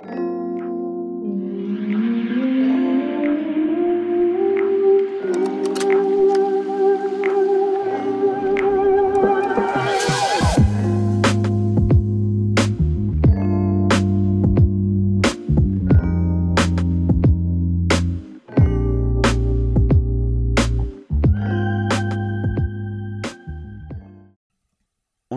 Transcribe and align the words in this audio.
Und 0.00 0.06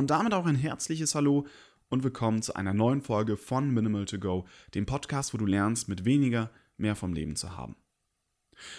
damit 0.09 0.33
auch 0.33 0.45
ein 0.45 0.55
herzliches 0.55 1.15
Hallo 1.15 1.45
und 1.91 2.05
willkommen 2.05 2.41
zu 2.41 2.55
einer 2.55 2.73
neuen 2.73 3.01
Folge 3.01 3.35
von 3.35 3.69
Minimal 3.69 4.05
to 4.05 4.17
Go, 4.17 4.45
dem 4.75 4.85
Podcast, 4.85 5.33
wo 5.33 5.37
du 5.37 5.45
lernst, 5.45 5.89
mit 5.89 6.05
weniger 6.05 6.49
mehr 6.77 6.95
vom 6.95 7.11
Leben 7.11 7.35
zu 7.35 7.57
haben. 7.57 7.75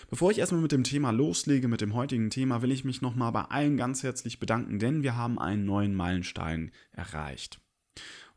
Bevor 0.08 0.30
ich 0.30 0.38
erstmal 0.38 0.62
mit 0.62 0.72
dem 0.72 0.82
Thema 0.82 1.10
loslege, 1.10 1.68
mit 1.68 1.82
dem 1.82 1.94
heutigen 1.94 2.30
Thema, 2.30 2.62
will 2.62 2.72
ich 2.72 2.86
mich 2.86 3.02
nochmal 3.02 3.30
bei 3.30 3.42
allen 3.42 3.76
ganz 3.76 4.02
herzlich 4.02 4.38
bedanken, 4.38 4.78
denn 4.78 5.02
wir 5.02 5.14
haben 5.14 5.38
einen 5.38 5.66
neuen 5.66 5.94
Meilenstein 5.94 6.72
erreicht. 6.90 7.60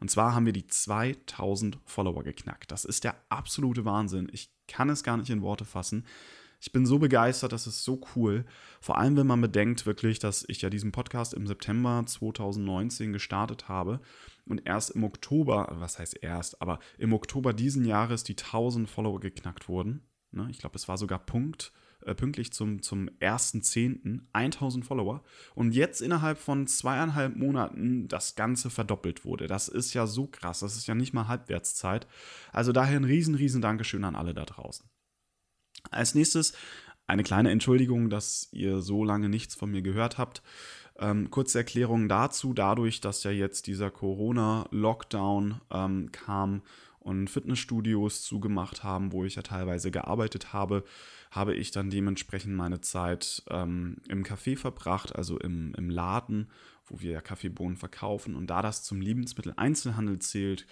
Und 0.02 0.12
zwar 0.12 0.36
haben 0.36 0.46
wir 0.46 0.54
die 0.54 0.68
2000 0.68 1.80
Follower 1.86 2.24
geknackt. 2.24 2.70
Das 2.70 2.84
ist 2.84 3.06
der 3.06 3.16
absolute 3.30 3.86
Wahnsinn. 3.86 4.28
Ich 4.34 4.52
kann 4.68 4.90
es 4.90 5.04
gar 5.04 5.16
nicht 5.16 5.30
in 5.30 5.42
Worte 5.42 5.64
fassen. 5.64 6.06
Ich 6.60 6.72
bin 6.72 6.86
so 6.86 7.00
begeistert, 7.00 7.52
das 7.52 7.68
ist 7.68 7.84
so 7.84 8.02
cool. 8.16 8.46
Vor 8.80 8.98
allem, 8.98 9.18
wenn 9.18 9.28
man 9.28 9.42
bedenkt 9.42 9.86
wirklich, 9.86 10.20
dass 10.20 10.46
ich 10.48 10.62
ja 10.62 10.70
diesen 10.70 10.92
Podcast 10.92 11.34
im 11.34 11.48
September 11.48 12.04
2019 12.06 13.14
gestartet 13.14 13.68
habe 13.68 14.00
und 14.48 14.66
erst 14.66 14.92
im 14.92 15.04
Oktober, 15.04 15.76
was 15.80 16.00
heißt 16.00 16.22
erst, 16.22 16.62
aber 16.62 16.80
im 16.98 17.14
Oktober 17.14 17.54
diesen 17.54 17.86
Jahres 17.86 18.24
die 18.24 18.38
1000 18.38 18.90
Follower 18.90 19.20
geknackt 19.20 19.68
wurden. 19.68 20.02
Ne, 20.32 20.48
ich 20.50 20.60
glaube, 20.60 20.76
es 20.76 20.88
war 20.88 20.98
sogar 20.98 21.20
Punkt, 21.20 21.72
äh, 22.06 22.14
pünktlich 22.14 22.52
zum, 22.52 22.82
zum 22.82 23.10
1.10. 23.20 24.22
1000 24.34 24.86
Follower. 24.86 25.24
Und 25.56 25.74
jetzt 25.74 26.02
innerhalb 26.02 26.38
von 26.38 26.68
zweieinhalb 26.68 27.36
Monaten 27.36 28.08
das 28.08 28.36
Ganze 28.36 28.70
verdoppelt 28.70 29.26
wurde. 29.26 29.48
Das 29.48 29.68
ist 29.68 29.94
ja 29.94 30.06
so 30.06 30.28
krass. 30.28 30.60
Das 30.60 30.76
ist 30.76 30.88
ja 30.88 30.96
nicht 30.96 31.14
mal 31.14 31.28
Halbwertszeit. 31.28 32.08
Also 32.52 32.72
daher 32.72 32.98
ein 32.98 33.06
riesen, 33.06 33.36
riesen 33.36 33.62
Dankeschön 33.62 34.04
an 34.04 34.16
alle 34.16 34.34
da 34.34 34.46
draußen. 34.46 34.88
Als 35.92 36.16
nächstes 36.16 36.54
eine 37.08 37.24
kleine 37.24 37.52
Entschuldigung, 37.52 38.10
dass 38.10 38.50
ihr 38.52 38.82
so 38.82 39.04
lange 39.04 39.30
nichts 39.30 39.56
von 39.56 39.72
mir 39.72 39.82
gehört 39.82 40.18
habt. 40.18 40.42
Ähm, 40.98 41.30
kurze 41.30 41.60
Erklärung 41.60 42.08
dazu, 42.08 42.54
dadurch, 42.54 43.02
dass 43.02 43.24
ja 43.24 43.32
jetzt 43.32 43.68
dieser 43.68 43.92
Corona-Lockdown 43.92 45.62
ähm, 45.72 46.12
kam 46.12 46.62
und 47.00 47.30
Fitnessstudios 47.30 48.24
zugemacht 48.24 48.84
haben, 48.84 49.12
wo 49.12 49.26
ich 49.26 49.36
ja 49.36 49.44
teilweise 49.44 49.92
gearbeitet 49.92 50.54
habe, 50.54 50.84
habe 51.32 51.54
ich 51.54 51.72
dann 51.72 51.90
dementsprechend 51.90 52.56
meine 52.56 52.82
Zeit 52.82 53.44
ähm, 53.50 53.98
im 54.08 54.24
Café 54.24 54.58
verbracht, 54.58 55.16
also 55.16 55.38
im, 55.38 55.76
im 55.76 55.90
Laden, 55.90 56.50
wo 56.88 57.02
wir 57.02 57.12
ja 57.12 57.22
Kaffeebohnen 57.22 57.78
verkaufen. 57.78 58.36
Und 58.36 58.50
da 58.50 58.62
das 58.62 58.84
zum 58.84 59.02
Lebensmitteleinzelhandel 59.02 60.20
zählt, 60.20 60.66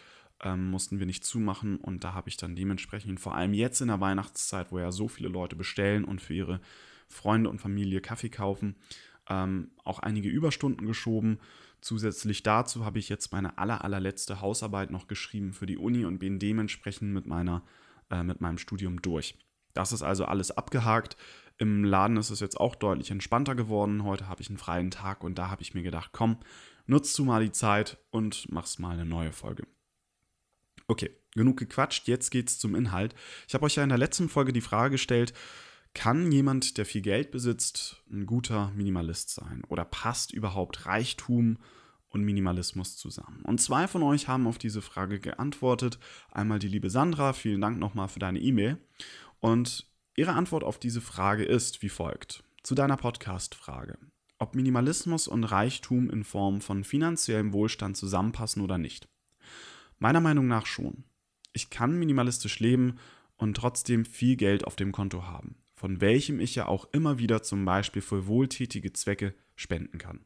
ähm, 0.43 0.69
mussten 0.69 0.99
wir 0.99 1.05
nicht 1.05 1.23
zumachen 1.23 1.77
und 1.77 2.03
da 2.03 2.13
habe 2.13 2.29
ich 2.29 2.37
dann 2.37 2.55
dementsprechend, 2.55 3.19
vor 3.19 3.35
allem 3.35 3.53
jetzt 3.53 3.81
in 3.81 3.87
der 3.87 4.01
Weihnachtszeit, 4.01 4.71
wo 4.71 4.79
ja 4.79 4.91
so 4.91 5.07
viele 5.07 5.29
Leute 5.29 5.55
bestellen 5.55 6.03
und 6.03 6.21
für 6.21 6.33
ihre 6.33 6.61
Freunde 7.07 7.49
und 7.49 7.59
Familie 7.59 8.01
Kaffee 8.01 8.29
kaufen, 8.29 8.75
ähm, 9.29 9.71
auch 9.83 9.99
einige 9.99 10.29
Überstunden 10.29 10.85
geschoben. 10.85 11.39
Zusätzlich 11.81 12.43
dazu 12.43 12.85
habe 12.85 12.99
ich 12.99 13.09
jetzt 13.09 13.31
meine 13.31 13.57
aller, 13.57 13.83
allerletzte 13.83 14.41
Hausarbeit 14.41 14.91
noch 14.91 15.07
geschrieben 15.07 15.53
für 15.53 15.65
die 15.65 15.77
Uni 15.77 16.05
und 16.05 16.19
bin 16.19 16.39
dementsprechend 16.39 17.13
mit, 17.13 17.25
meiner, 17.25 17.63
äh, 18.09 18.23
mit 18.23 18.41
meinem 18.41 18.57
Studium 18.57 19.01
durch. 19.01 19.37
Das 19.73 19.91
ist 19.91 20.03
also 20.03 20.25
alles 20.25 20.51
abgehakt. 20.51 21.17
Im 21.57 21.83
Laden 21.83 22.17
ist 22.17 22.29
es 22.29 22.39
jetzt 22.39 22.59
auch 22.59 22.75
deutlich 22.75 23.11
entspannter 23.11 23.55
geworden. 23.55 24.03
Heute 24.03 24.27
habe 24.27 24.41
ich 24.41 24.49
einen 24.49 24.57
freien 24.57 24.91
Tag 24.91 25.23
und 25.23 25.37
da 25.37 25.49
habe 25.49 25.61
ich 25.61 25.73
mir 25.73 25.83
gedacht, 25.83 26.11
komm, 26.13 26.37
nutzt 26.85 27.17
du 27.17 27.25
mal 27.25 27.43
die 27.43 27.51
Zeit 27.51 27.97
und 28.11 28.51
machst 28.51 28.79
mal 28.79 28.91
eine 28.91 29.05
neue 29.05 29.31
Folge. 29.31 29.63
Okay, 30.87 31.11
genug 31.31 31.57
gequatscht, 31.57 32.07
jetzt 32.07 32.29
geht's 32.29 32.59
zum 32.59 32.75
Inhalt. 32.75 33.15
Ich 33.47 33.53
habe 33.53 33.65
euch 33.65 33.75
ja 33.75 33.83
in 33.83 33.89
der 33.89 33.97
letzten 33.97 34.29
Folge 34.29 34.53
die 34.53 34.61
Frage 34.61 34.91
gestellt, 34.91 35.33
kann 35.93 36.31
jemand, 36.31 36.77
der 36.77 36.85
viel 36.85 37.01
Geld 37.01 37.31
besitzt, 37.31 38.03
ein 38.11 38.25
guter 38.25 38.71
Minimalist 38.71 39.29
sein? 39.29 39.63
Oder 39.67 39.85
passt 39.85 40.33
überhaupt 40.33 40.85
Reichtum 40.85 41.59
und 42.09 42.23
Minimalismus 42.23 42.97
zusammen? 42.97 43.43
Und 43.43 43.61
zwei 43.61 43.87
von 43.87 44.01
euch 44.01 44.27
haben 44.27 44.47
auf 44.47 44.57
diese 44.57 44.81
Frage 44.81 45.19
geantwortet. 45.19 45.99
Einmal 46.31 46.59
die 46.59 46.67
liebe 46.67 46.89
Sandra, 46.89 47.33
vielen 47.33 47.61
Dank 47.61 47.77
nochmal 47.77 48.07
für 48.07 48.19
deine 48.19 48.39
E-Mail. 48.39 48.77
Und 49.39 49.87
ihre 50.15 50.33
Antwort 50.33 50.63
auf 50.63 50.79
diese 50.79 51.01
Frage 51.01 51.43
ist 51.43 51.81
wie 51.83 51.89
folgt. 51.89 52.43
Zu 52.63 52.75
deiner 52.75 52.97
Podcast-Frage. 52.97 53.97
Ob 54.39 54.55
Minimalismus 54.55 55.27
und 55.27 55.43
Reichtum 55.43 56.09
in 56.09 56.23
Form 56.23 56.59
von 56.59 56.83
finanziellem 56.83 57.53
Wohlstand 57.53 57.97
zusammenpassen 57.97 58.63
oder 58.63 58.77
nicht. 58.77 59.12
Meiner 60.03 60.19
Meinung 60.19 60.49
nach 60.49 60.65
schon. 60.65 61.05
Ich 61.53 61.69
kann 61.69 61.97
minimalistisch 61.97 62.59
leben 62.59 62.97
und 63.37 63.55
trotzdem 63.55 64.03
viel 64.03 64.35
Geld 64.35 64.67
auf 64.67 64.75
dem 64.75 64.91
Konto 64.91 65.27
haben, 65.27 65.55
von 65.75 66.01
welchem 66.01 66.41
ich 66.41 66.55
ja 66.55 66.67
auch 66.67 66.89
immer 66.91 67.19
wieder 67.19 67.41
zum 67.41 67.63
Beispiel 67.63 68.01
für 68.01 68.27
wohltätige 68.27 68.91
Zwecke 68.91 69.33
spenden 69.55 69.99
kann. 69.99 70.25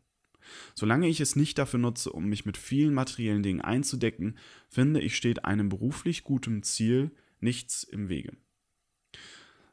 Solange 0.73 1.07
ich 1.07 1.21
es 1.21 1.35
nicht 1.35 1.59
dafür 1.59 1.77
nutze, 1.77 2.11
um 2.11 2.25
mich 2.25 2.43
mit 2.43 2.57
vielen 2.57 2.95
materiellen 2.95 3.43
Dingen 3.43 3.61
einzudecken, 3.61 4.39
finde 4.67 4.99
ich, 4.99 5.15
steht 5.15 5.45
einem 5.45 5.69
beruflich 5.69 6.23
gutem 6.23 6.63
Ziel 6.63 7.11
nichts 7.39 7.83
im 7.83 8.09
Wege. 8.09 8.35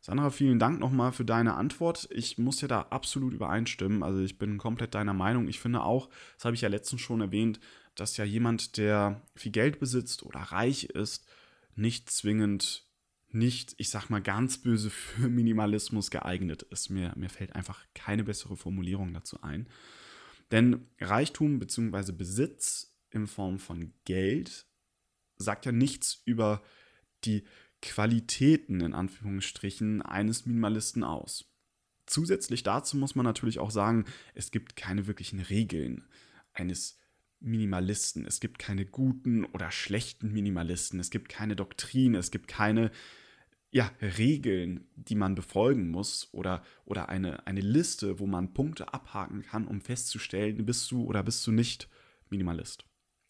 Sandra, 0.03 0.29
vielen 0.29 0.59
Dank 0.59 0.81
nochmal 0.81 1.13
für 1.13 1.25
deine 1.25 1.55
Antwort. 1.55 2.11
Ich 2.11 2.37
muss 2.37 2.61
ja 2.61 2.69
da 2.69 2.83
absolut 2.91 3.33
übereinstimmen. 3.33 4.03
Also 4.03 4.21
ich 4.21 4.37
bin 4.37 4.59
komplett 4.59 4.95
deiner 4.95 5.15
Meinung. 5.15 5.49
Ich 5.49 5.61
finde 5.61 5.83
auch, 5.83 6.11
das 6.37 6.45
habe 6.45 6.55
ich 6.55 6.61
ja 6.61 6.69
letztens 6.69 7.01
schon 7.01 7.23
erwähnt, 7.23 7.59
dass 7.95 8.17
ja 8.17 8.25
jemand, 8.25 8.77
der 8.77 9.23
viel 9.35 9.53
Geld 9.53 9.79
besitzt 9.79 10.23
oder 10.23 10.41
reich 10.41 10.85
ist, 10.85 11.27
nicht 11.77 12.11
zwingend 12.11 12.87
nicht, 13.35 13.75
ich 13.79 13.91
sag 13.91 14.11
mal 14.11 14.23
ganz 14.23 14.59
böse 14.59 14.91
für 14.91 15.29
Minimalismus 15.29 16.11
geeignet 16.11 16.63
ist. 16.63 16.89
Mir, 16.91 17.13
mir 17.17 17.29
fällt 17.29 17.55
einfach 17.55 17.85
keine 17.95 18.25
bessere 18.25 18.57
Formulierung 18.57 19.13
dazu 19.13 19.43
ein. 19.43 19.69
Denn 20.51 20.87
Reichtum 21.01 21.59
bzw. 21.59 22.13
Besitz 22.13 22.97
in 23.11 23.27
Form 23.27 23.59
von 23.59 23.93
Geld 24.05 24.67
sagt 25.37 25.67
ja 25.67 25.73
nichts 25.73 26.23
über 26.25 26.63
die 27.25 27.45
Qualitäten 27.83 28.81
in 28.81 28.95
Anführungsstrichen 28.95 30.01
eines 30.01 30.47
Minimalisten 30.47 31.03
aus. 31.05 31.47
Zusätzlich 32.07 32.63
dazu 32.63 32.97
muss 32.97 33.15
man 33.15 33.25
natürlich 33.25 33.59
auch 33.59 33.71
sagen, 33.71 34.05
es 34.35 34.51
gibt 34.51 34.77
keine 34.77 35.07
wirklichen 35.07 35.41
Regeln 35.41 36.05
eines 36.53 36.99
Minimalisten. 37.45 38.27
Es 38.27 38.41
gibt 38.41 38.59
keine 38.59 38.87
guten 38.87 39.45
oder 39.45 39.71
schlechten 39.71 40.33
Minimalisten. 40.33 41.01
Es 41.01 41.11
gibt 41.11 41.29
keine 41.29 41.57
Doktrin. 41.57 42.15
Es 42.15 42.31
gibt 42.31 42.49
keine 42.49 42.91
ja, 43.71 43.91
Regeln, 44.01 44.87
die 44.95 45.17
man 45.17 45.35
befolgen 45.35 45.91
muss 45.91 46.29
oder, 46.33 46.63
oder 46.85 47.09
eine, 47.09 47.45
eine 47.47 47.61
Liste, 47.61 48.21
wo 48.21 48.27
man 48.27 48.55
Punkte 48.55 48.95
abhaken 48.95 49.43
kann, 49.43 49.67
um 49.67 49.81
festzustellen, 49.81 50.65
bist 50.65 50.89
du 50.93 51.03
oder 51.03 51.25
bist 51.25 51.45
du 51.45 51.51
nicht 51.51 51.89
Minimalist. 52.31 52.85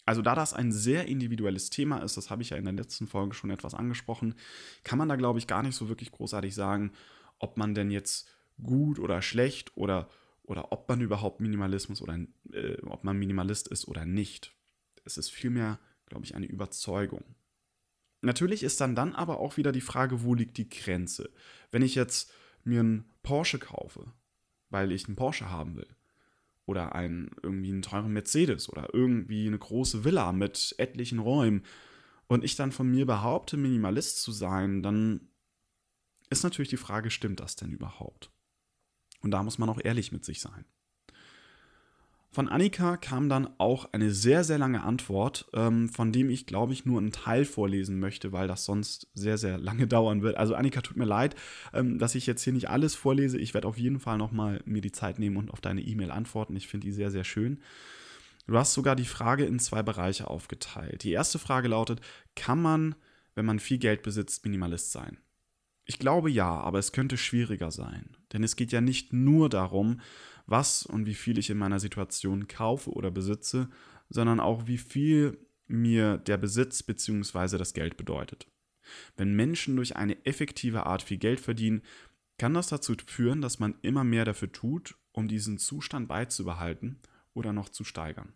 Also 0.05 0.21
da 0.21 0.35
das 0.35 0.53
ein 0.53 0.71
sehr 0.71 1.07
individuelles 1.09 1.71
Thema 1.71 1.99
ist, 1.99 2.19
das 2.19 2.29
habe 2.29 2.43
ich 2.43 2.51
ja 2.51 2.59
in 2.59 2.65
der 2.65 2.75
letzten 2.75 3.07
Folge 3.07 3.35
schon 3.35 3.49
etwas 3.49 3.75
angesprochen, 3.75 4.35
kann 4.83 4.99
man 4.99 5.09
da, 5.09 5.17
glaube 5.17 5.39
ich, 5.39 5.47
gar 5.47 5.63
nicht 5.63 5.77
so 5.77 5.89
wirklich 5.89 6.13
großartig 6.13 6.55
sagen, 6.55 6.93
ob 7.39 7.57
man 7.57 7.75
denn 7.75 7.91
jetzt 7.91 8.29
gut 8.63 8.99
oder 8.99 9.23
schlecht 9.23 9.75
oder 9.79 10.11
oder 10.44 10.72
ob 10.72 10.88
man 10.88 11.00
überhaupt 11.00 11.41
Minimalismus 11.41 12.00
oder 12.03 12.19
äh, 12.53 12.81
ob 12.87 13.05
man 13.05 13.19
Minimalist 13.19 13.69
ist 13.69 13.88
oder 13.88 14.05
nicht. 14.05 14.55
Es 15.05 15.19
ist 15.19 15.31
vielmehr, 15.31 15.78
glaube 16.06 16.25
ich, 16.25 16.34
eine 16.34 16.47
Überzeugung. 16.47 17.25
Natürlich 18.21 18.62
ist 18.62 18.81
dann 18.81 18.94
dann 18.94 19.15
aber 19.15 19.38
auch 19.38 19.56
wieder 19.56 19.73
die 19.73 19.81
Frage, 19.81 20.23
wo 20.23 20.35
liegt 20.35 20.56
die 20.56 20.69
Grenze? 20.69 21.31
Wenn 21.70 21.82
ich 21.82 21.94
jetzt 21.94 22.32
mir 22.62 22.81
einen 22.81 23.05
Porsche 23.23 23.58
kaufe, 23.58 24.12
weil 24.70 24.93
ich 24.93 25.06
einen 25.06 25.17
Porsche 25.17 25.50
haben 25.50 25.76
will, 25.76 25.88
oder 26.67 26.94
einen, 26.94 27.31
irgendwie 27.43 27.70
einen 27.70 27.82
teuren 27.82 28.12
Mercedes 28.12 28.69
oder 28.70 28.94
irgendwie 28.94 29.47
eine 29.47 29.58
große 29.58 30.05
Villa 30.05 30.32
mit 30.32 30.75
etlichen 30.79 31.19
Räumen 31.19 31.62
und 32.26 32.44
ich 32.44 32.56
dann 32.56 32.73
von 32.73 32.90
mir 32.90 33.06
behaupte, 33.06 33.56
Minimalist 33.56 34.23
zu 34.23 34.32
sein, 34.32 34.82
dann 34.82 35.29
ist 36.31 36.43
natürlich 36.43 36.70
die 36.70 36.76
Frage, 36.79 37.11
stimmt 37.11 37.40
das 37.40 37.56
denn 37.56 37.70
überhaupt? 37.70 38.31
Und 39.25 39.32
da 39.32 39.43
muss 39.43 39.59
man 39.59 39.69
auch 39.69 39.81
ehrlich 39.82 40.12
mit 40.12 40.25
sich 40.25 40.41
sein. 40.41 40.65
Von 42.31 42.49
Annika 42.49 42.97
kam 42.97 43.29
dann 43.29 43.49
auch 43.59 43.93
eine 43.93 44.11
sehr, 44.11 44.43
sehr 44.43 44.59
lange 44.59 44.82
Antwort, 44.82 45.47
ähm, 45.55 45.88
von 45.88 46.11
dem 46.11 46.31
ich, 46.31 46.47
glaube 46.47 46.73
ich, 46.73 46.85
nur 46.85 47.00
einen 47.00 47.12
Teil 47.12 47.44
vorlesen 47.44 48.00
möchte, 48.00 48.32
weil 48.32 48.49
das 48.49 48.65
sonst 48.65 49.06
sehr, 49.15 49.38
sehr 49.38 49.56
lange 49.56 49.87
dauern 49.88 50.23
wird. 50.23 50.37
Also 50.37 50.55
Annika, 50.55 50.81
tut 50.81 50.97
mir 50.97 51.05
leid, 51.05 51.37
ähm, 51.73 51.99
dass 51.99 52.17
ich 52.17 52.26
jetzt 52.26 52.43
hier 52.43 52.53
nicht 52.53 52.69
alles 52.69 52.94
vorlese. 52.94 53.38
Ich 53.38 53.55
werde 53.55 53.69
auf 53.69 53.79
jeden 53.79 54.00
Fall 54.00 54.19
nochmal 54.19 54.61
mir 54.65 54.81
die 54.81 54.93
Zeit 54.93 55.19
nehmen 55.19 55.37
und 55.37 55.53
auf 55.53 55.61
deine 55.61 55.82
E-Mail 55.82 56.11
antworten. 56.11 56.56
Ich 56.56 56.67
finde 56.67 56.87
die 56.87 56.93
sehr, 56.93 57.11
sehr 57.11 57.25
schön. 57.25 57.61
Du 58.47 58.59
hast 58.59 58.75
sogar 58.75 58.97
die 58.97 59.05
Frage 59.05 59.44
in 59.44 59.59
zwei 59.59 59.82
Bereiche 59.82 60.29
aufgeteilt. 60.29 61.05
Die 61.05 61.12
erste 61.12 61.38
Frage 61.38 61.69
lautet, 61.69 62.00
kann 62.35 62.61
man 62.61 62.97
wenn 63.35 63.47
man 63.47 63.59
viel 63.59 63.79
Geld 63.79 64.03
besitzt, 64.03 64.44
Minimalist 64.44 64.93
sein? 64.93 65.19
Ich 65.85 65.99
glaube 65.99 66.31
ja, 66.31 66.49
aber 66.49 66.79
es 66.79 66.93
könnte 66.93 67.17
schwieriger 67.17 67.71
sein. 67.71 68.17
Denn 68.33 68.43
es 68.43 68.57
geht 68.57 68.73
ja 68.73 68.81
nicht 68.81 69.13
nur 69.13 69.49
darum, 69.49 70.01
was 70.47 70.85
und 70.85 71.07
wie 71.07 71.15
viel 71.15 71.39
ich 71.39 71.51
in 71.51 71.59
meiner 71.59 71.81
Situation 71.81 72.49
kaufe 72.49 72.91
oder 72.91 73.11
besitze, 73.11 73.69
sondern 74.09 74.41
auch 74.41 74.67
wie 74.67 74.79
viel 74.79 75.39
mir 75.67 76.19
der 76.19 76.37
Besitz 76.37 76.83
bzw. 76.83 77.59
das 77.59 77.75
Geld 77.75 77.97
bedeutet. 77.97 78.47
Wenn 79.17 79.35
Menschen 79.35 79.77
durch 79.77 79.97
eine 79.97 80.25
effektive 80.27 80.87
Art 80.87 81.03
viel 81.03 81.17
Geld 81.17 81.41
verdienen, 81.41 81.83
kann 82.39 82.55
das 82.55 82.69
dazu 82.69 82.95
führen, 83.07 83.41
dass 83.41 83.59
man 83.59 83.77
immer 83.83 84.05
mehr 84.05 84.25
dafür 84.25 84.53
tut, 84.53 84.97
um 85.13 85.29
diesen 85.29 85.59
Zustand 85.59 86.09
beizubehalten 86.09 86.99
oder 87.33 87.53
noch 87.53 87.69
zu 87.69 87.85
steigern. 87.85 88.35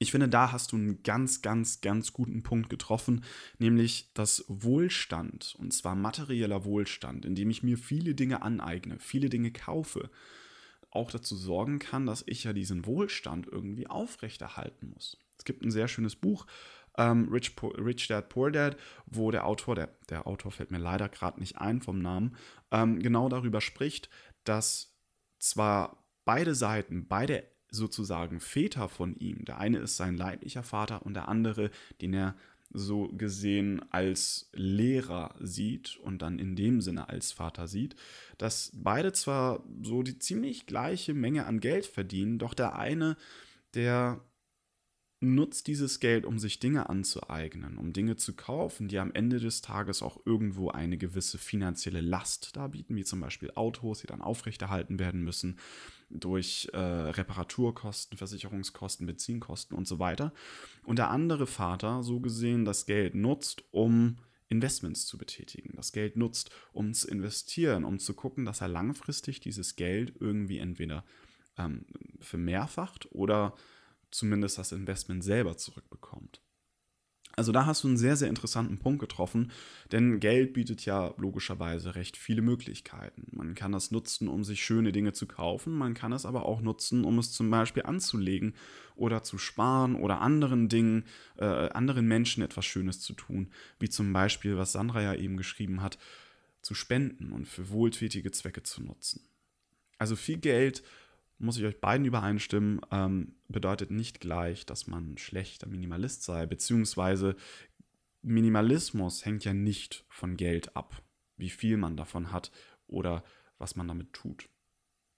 Ich 0.00 0.12
finde, 0.12 0.28
da 0.28 0.52
hast 0.52 0.72
du 0.72 0.76
einen 0.76 1.02
ganz, 1.02 1.42
ganz, 1.42 1.80
ganz 1.80 2.12
guten 2.12 2.44
Punkt 2.44 2.70
getroffen, 2.70 3.24
nämlich 3.58 4.12
dass 4.14 4.44
Wohlstand, 4.46 5.56
und 5.58 5.72
zwar 5.72 5.96
materieller 5.96 6.64
Wohlstand, 6.64 7.24
indem 7.24 7.50
ich 7.50 7.64
mir 7.64 7.76
viele 7.76 8.14
Dinge 8.14 8.42
aneigne, 8.42 8.98
viele 9.00 9.28
Dinge 9.28 9.50
kaufe, 9.50 10.10
auch 10.90 11.10
dazu 11.10 11.36
sorgen 11.36 11.80
kann, 11.80 12.06
dass 12.06 12.22
ich 12.26 12.44
ja 12.44 12.52
diesen 12.52 12.86
Wohlstand 12.86 13.48
irgendwie 13.48 13.88
aufrechterhalten 13.88 14.90
muss. 14.94 15.18
Es 15.36 15.44
gibt 15.44 15.62
ein 15.62 15.70
sehr 15.70 15.88
schönes 15.88 16.14
Buch, 16.16 16.46
ähm, 16.96 17.28
Rich, 17.30 17.54
Rich, 17.62 18.08
Dad, 18.08 18.28
Poor 18.28 18.50
Dad, 18.50 18.76
wo 19.06 19.30
der 19.30 19.46
Autor, 19.46 19.74
der, 19.74 19.88
der 20.08 20.26
Autor 20.26 20.52
fällt 20.52 20.70
mir 20.70 20.78
leider 20.78 21.08
gerade 21.08 21.40
nicht 21.40 21.58
ein 21.58 21.80
vom 21.80 22.00
Namen, 22.00 22.36
ähm, 22.70 23.00
genau 23.00 23.28
darüber 23.28 23.60
spricht, 23.60 24.10
dass 24.44 24.96
zwar 25.38 26.04
beide 26.24 26.54
Seiten, 26.54 27.08
beide 27.08 27.44
sozusagen 27.70 28.40
Väter 28.40 28.88
von 28.88 29.16
ihm. 29.16 29.44
Der 29.44 29.58
eine 29.58 29.78
ist 29.78 29.96
sein 29.96 30.16
leiblicher 30.16 30.62
Vater 30.62 31.04
und 31.04 31.14
der 31.14 31.28
andere, 31.28 31.70
den 32.00 32.14
er 32.14 32.34
so 32.70 33.08
gesehen 33.08 33.82
als 33.90 34.50
Lehrer 34.52 35.34
sieht 35.40 35.96
und 35.96 36.20
dann 36.20 36.38
in 36.38 36.54
dem 36.54 36.80
Sinne 36.80 37.08
als 37.08 37.32
Vater 37.32 37.66
sieht, 37.66 37.96
dass 38.36 38.72
beide 38.74 39.12
zwar 39.12 39.64
so 39.82 40.02
die 40.02 40.18
ziemlich 40.18 40.66
gleiche 40.66 41.14
Menge 41.14 41.46
an 41.46 41.60
Geld 41.60 41.86
verdienen, 41.86 42.38
doch 42.38 42.54
der 42.54 42.76
eine, 42.76 43.16
der 43.74 44.20
nutzt 45.20 45.66
dieses 45.66 45.98
Geld, 45.98 46.24
um 46.24 46.38
sich 46.38 46.60
Dinge 46.60 46.88
anzueignen, 46.88 47.76
um 47.76 47.92
Dinge 47.92 48.16
zu 48.16 48.34
kaufen, 48.34 48.86
die 48.88 48.98
am 48.98 49.12
Ende 49.12 49.40
des 49.40 49.62
Tages 49.62 50.02
auch 50.02 50.20
irgendwo 50.24 50.70
eine 50.70 50.96
gewisse 50.96 51.38
finanzielle 51.38 52.00
Last 52.00 52.56
darbieten, 52.56 52.94
wie 52.94 53.04
zum 53.04 53.20
Beispiel 53.20 53.50
Autos, 53.54 54.00
die 54.00 54.06
dann 54.06 54.22
aufrechterhalten 54.22 54.98
werden 54.98 55.24
müssen 55.24 55.58
durch 56.10 56.68
äh, 56.72 56.78
Reparaturkosten, 56.78 58.16
Versicherungskosten, 58.16 59.06
Benzinkosten 59.06 59.76
und 59.76 59.88
so 59.88 59.98
weiter. 59.98 60.32
Und 60.84 60.98
der 60.98 61.10
andere 61.10 61.46
Vater, 61.46 62.02
so 62.02 62.20
gesehen, 62.20 62.64
das 62.64 62.86
Geld 62.86 63.14
nutzt, 63.14 63.64
um 63.72 64.18
Investments 64.48 65.06
zu 65.06 65.18
betätigen, 65.18 65.74
das 65.76 65.92
Geld 65.92 66.16
nutzt, 66.16 66.50
um 66.72 66.94
zu 66.94 67.08
investieren, 67.08 67.84
um 67.84 67.98
zu 67.98 68.14
gucken, 68.14 68.44
dass 68.44 68.60
er 68.60 68.68
langfristig 68.68 69.40
dieses 69.40 69.76
Geld 69.76 70.14
irgendwie 70.20 70.58
entweder 70.58 71.04
ähm, 71.58 71.84
vermehrfacht 72.20 73.08
oder 73.12 73.54
zumindest 74.10 74.58
das 74.58 74.72
Investment 74.72 75.22
selber 75.22 75.56
zurückbekommt. 75.56 76.40
Also 77.38 77.52
da 77.52 77.66
hast 77.66 77.84
du 77.84 77.88
einen 77.88 77.96
sehr, 77.96 78.16
sehr 78.16 78.28
interessanten 78.28 78.78
Punkt 78.78 78.98
getroffen, 78.98 79.52
denn 79.92 80.18
Geld 80.18 80.54
bietet 80.54 80.84
ja 80.84 81.14
logischerweise 81.18 81.94
recht 81.94 82.16
viele 82.16 82.42
Möglichkeiten. 82.42 83.28
Man 83.30 83.54
kann 83.54 83.70
das 83.70 83.92
nutzen, 83.92 84.26
um 84.26 84.42
sich 84.42 84.64
schöne 84.64 84.90
Dinge 84.90 85.12
zu 85.12 85.28
kaufen, 85.28 85.72
man 85.72 85.94
kann 85.94 86.12
es 86.12 86.26
aber 86.26 86.46
auch 86.46 86.60
nutzen, 86.60 87.04
um 87.04 87.16
es 87.20 87.30
zum 87.30 87.48
Beispiel 87.48 87.84
anzulegen 87.84 88.54
oder 88.96 89.22
zu 89.22 89.38
sparen 89.38 89.94
oder 89.94 90.20
anderen 90.20 90.68
Dingen, 90.68 91.04
äh, 91.36 91.44
anderen 91.44 92.08
Menschen 92.08 92.42
etwas 92.42 92.66
Schönes 92.66 92.98
zu 92.98 93.12
tun, 93.12 93.52
wie 93.78 93.88
zum 93.88 94.12
Beispiel, 94.12 94.56
was 94.56 94.72
Sandra 94.72 95.00
ja 95.00 95.14
eben 95.14 95.36
geschrieben 95.36 95.80
hat, 95.80 95.96
zu 96.60 96.74
spenden 96.74 97.30
und 97.30 97.46
für 97.46 97.70
wohltätige 97.70 98.32
Zwecke 98.32 98.64
zu 98.64 98.82
nutzen. 98.82 99.20
Also 99.96 100.16
viel 100.16 100.38
Geld 100.38 100.82
muss 101.38 101.56
ich 101.56 101.64
euch 101.64 101.80
beiden 101.80 102.06
übereinstimmen, 102.06 102.80
ähm, 102.90 103.36
bedeutet 103.48 103.90
nicht 103.90 104.20
gleich, 104.20 104.66
dass 104.66 104.86
man 104.86 105.18
schlechter 105.18 105.66
Minimalist 105.66 106.22
sei, 106.22 106.46
beziehungsweise 106.46 107.36
Minimalismus 108.22 109.24
hängt 109.24 109.44
ja 109.44 109.54
nicht 109.54 110.04
von 110.08 110.36
Geld 110.36 110.76
ab, 110.76 111.02
wie 111.36 111.50
viel 111.50 111.76
man 111.76 111.96
davon 111.96 112.32
hat 112.32 112.50
oder 112.86 113.22
was 113.58 113.76
man 113.76 113.88
damit 113.88 114.12
tut. 114.12 114.48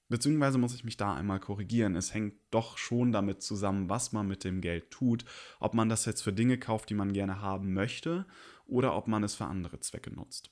Beziehungsweise 0.09 0.59
muss 0.59 0.75
ich 0.75 0.83
mich 0.83 0.97
da 0.97 1.15
einmal 1.15 1.39
korrigieren. 1.39 1.95
Es 1.95 2.13
hängt 2.13 2.35
doch 2.51 2.79
schon 2.79 3.13
damit 3.13 3.43
zusammen, 3.43 3.89
was 3.89 4.13
man 4.13 4.27
mit 4.27 4.43
dem 4.43 4.61
Geld 4.61 4.91
tut. 4.91 5.25
Ob 5.61 5.73
man 5.73 5.89
das 5.89 6.05
jetzt 6.05 6.23
für 6.23 6.33
Dinge 6.33 6.59
kauft, 6.59 6.91
die 6.91 6.95
man 6.95 7.13
gerne 7.13 7.41
haben 7.41 7.73
möchte, 7.73 8.27
oder 8.67 8.97
ob 8.97 9.07
man 9.07 9.23
es 9.23 9.37
für 9.37 9.45
andere 9.45 9.79
Zwecke 9.79 10.11
nutzt. 10.11 10.51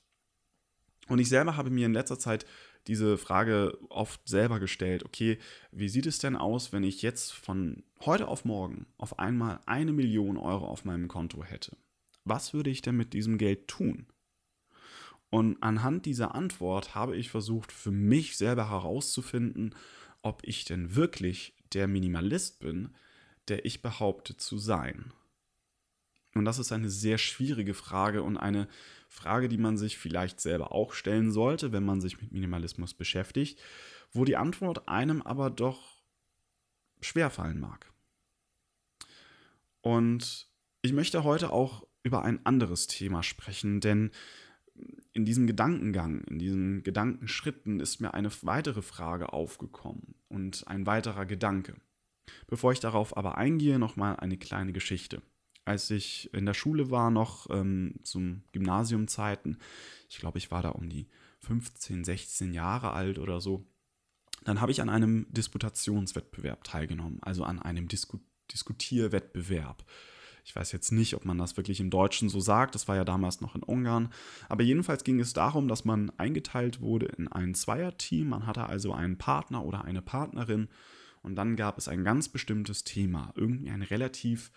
Und 1.09 1.19
ich 1.19 1.27
selber 1.27 1.57
habe 1.57 1.71
mir 1.71 1.87
in 1.87 1.93
letzter 1.93 2.17
Zeit 2.17 2.45
diese 2.89 3.17
Frage 3.17 3.77
oft 3.89 4.27
selber 4.27 4.59
gestellt, 4.59 5.05
okay, 5.05 5.37
wie 5.71 5.87
sieht 5.87 6.07
es 6.07 6.19
denn 6.19 6.35
aus, 6.35 6.73
wenn 6.73 6.83
ich 6.83 7.01
jetzt 7.01 7.31
von 7.31 7.83
heute 8.03 8.27
auf 8.27 8.45
morgen 8.45 8.87
auf 8.97 9.19
einmal 9.19 9.59
eine 9.65 9.93
Million 9.93 10.37
Euro 10.37 10.67
auf 10.67 10.85
meinem 10.85 11.07
Konto 11.07 11.43
hätte? 11.43 11.77
Was 12.25 12.53
würde 12.53 12.69
ich 12.69 12.81
denn 12.81 12.97
mit 12.97 13.13
diesem 13.13 13.37
Geld 13.37 13.67
tun? 13.67 14.07
Und 15.29 15.61
anhand 15.61 16.05
dieser 16.05 16.33
Antwort 16.33 16.95
habe 16.95 17.15
ich 17.15 17.29
versucht, 17.29 17.71
für 17.71 17.91
mich 17.91 18.35
selber 18.35 18.69
herauszufinden, 18.69 19.75
ob 20.23 20.41
ich 20.43 20.65
denn 20.65 20.95
wirklich 20.95 21.53
der 21.73 21.87
Minimalist 21.87 22.59
bin, 22.59 22.89
der 23.47 23.65
ich 23.65 23.81
behaupte 23.83 24.35
zu 24.35 24.57
sein. 24.57 25.13
Und 26.33 26.45
das 26.45 26.59
ist 26.59 26.71
eine 26.71 26.89
sehr 26.89 27.17
schwierige 27.17 27.73
Frage 27.73 28.23
und 28.23 28.37
eine 28.37 28.67
Frage, 29.09 29.49
die 29.49 29.57
man 29.57 29.77
sich 29.77 29.97
vielleicht 29.97 30.39
selber 30.39 30.71
auch 30.71 30.93
stellen 30.93 31.31
sollte, 31.31 31.71
wenn 31.71 31.83
man 31.83 31.99
sich 31.99 32.21
mit 32.21 32.31
Minimalismus 32.31 32.93
beschäftigt, 32.93 33.59
wo 34.11 34.23
die 34.23 34.37
Antwort 34.37 34.87
einem 34.87 35.21
aber 35.21 35.49
doch 35.49 36.03
schwerfallen 37.01 37.59
mag. 37.59 37.91
Und 39.81 40.47
ich 40.81 40.93
möchte 40.93 41.23
heute 41.23 41.51
auch 41.51 41.87
über 42.03 42.23
ein 42.23 42.45
anderes 42.45 42.87
Thema 42.87 43.23
sprechen, 43.23 43.81
denn 43.81 44.11
in 45.11 45.25
diesem 45.25 45.47
Gedankengang, 45.47 46.21
in 46.25 46.39
diesen 46.39 46.83
Gedankenschritten 46.83 47.79
ist 47.79 47.99
mir 47.99 48.13
eine 48.13 48.29
weitere 48.43 48.81
Frage 48.81 49.33
aufgekommen 49.33 50.15
und 50.29 50.67
ein 50.67 50.85
weiterer 50.85 51.25
Gedanke. 51.25 51.75
Bevor 52.47 52.71
ich 52.71 52.79
darauf 52.79 53.17
aber 53.17 53.37
eingehe, 53.37 53.79
nochmal 53.79 54.17
eine 54.17 54.37
kleine 54.37 54.71
Geschichte 54.71 55.21
als 55.69 55.91
ich 55.91 56.33
in 56.33 56.47
der 56.47 56.55
Schule 56.55 56.89
war, 56.89 57.11
noch 57.11 57.47
ähm, 57.51 57.93
zum 58.03 58.41
Gymnasiumzeiten, 58.53 59.59
ich 60.09 60.17
glaube, 60.17 60.39
ich 60.39 60.49
war 60.49 60.63
da 60.63 60.69
um 60.69 60.89
die 60.89 61.07
15, 61.41 62.03
16 62.03 62.53
Jahre 62.53 62.91
alt 62.91 63.19
oder 63.19 63.39
so, 63.39 63.67
dann 64.45 64.61
habe 64.61 64.71
ich 64.71 64.81
an 64.81 64.89
einem 64.89 65.27
Disputationswettbewerb 65.29 66.63
teilgenommen, 66.63 67.19
also 67.21 67.43
an 67.43 67.59
einem 67.59 67.87
Disku 67.87 68.17
Diskutierwettbewerb. 68.51 69.85
Ich 70.43 70.55
weiß 70.55 70.71
jetzt 70.71 70.91
nicht, 70.91 71.13
ob 71.13 71.23
man 71.23 71.37
das 71.37 71.55
wirklich 71.55 71.79
im 71.79 71.91
Deutschen 71.91 72.29
so 72.29 72.39
sagt, 72.39 72.73
das 72.73 72.87
war 72.87 72.95
ja 72.95 73.05
damals 73.05 73.41
noch 73.41 73.53
in 73.53 73.61
Ungarn. 73.61 74.09
Aber 74.47 74.63
jedenfalls 74.63 75.03
ging 75.03 75.19
es 75.19 75.33
darum, 75.33 75.67
dass 75.67 75.85
man 75.85 76.11
eingeteilt 76.17 76.81
wurde 76.81 77.05
in 77.05 77.27
ein 77.27 77.53
Zweierteam. 77.53 78.29
Man 78.29 78.47
hatte 78.47 78.65
also 78.65 78.91
einen 78.91 79.19
Partner 79.19 79.63
oder 79.63 79.85
eine 79.85 80.01
Partnerin 80.01 80.67
und 81.21 81.35
dann 81.35 81.55
gab 81.55 81.77
es 81.77 81.87
ein 81.87 82.03
ganz 82.03 82.27
bestimmtes 82.27 82.83
Thema, 82.83 83.31
irgendwie 83.35 83.69
ein 83.69 83.83
relativ 83.83 84.51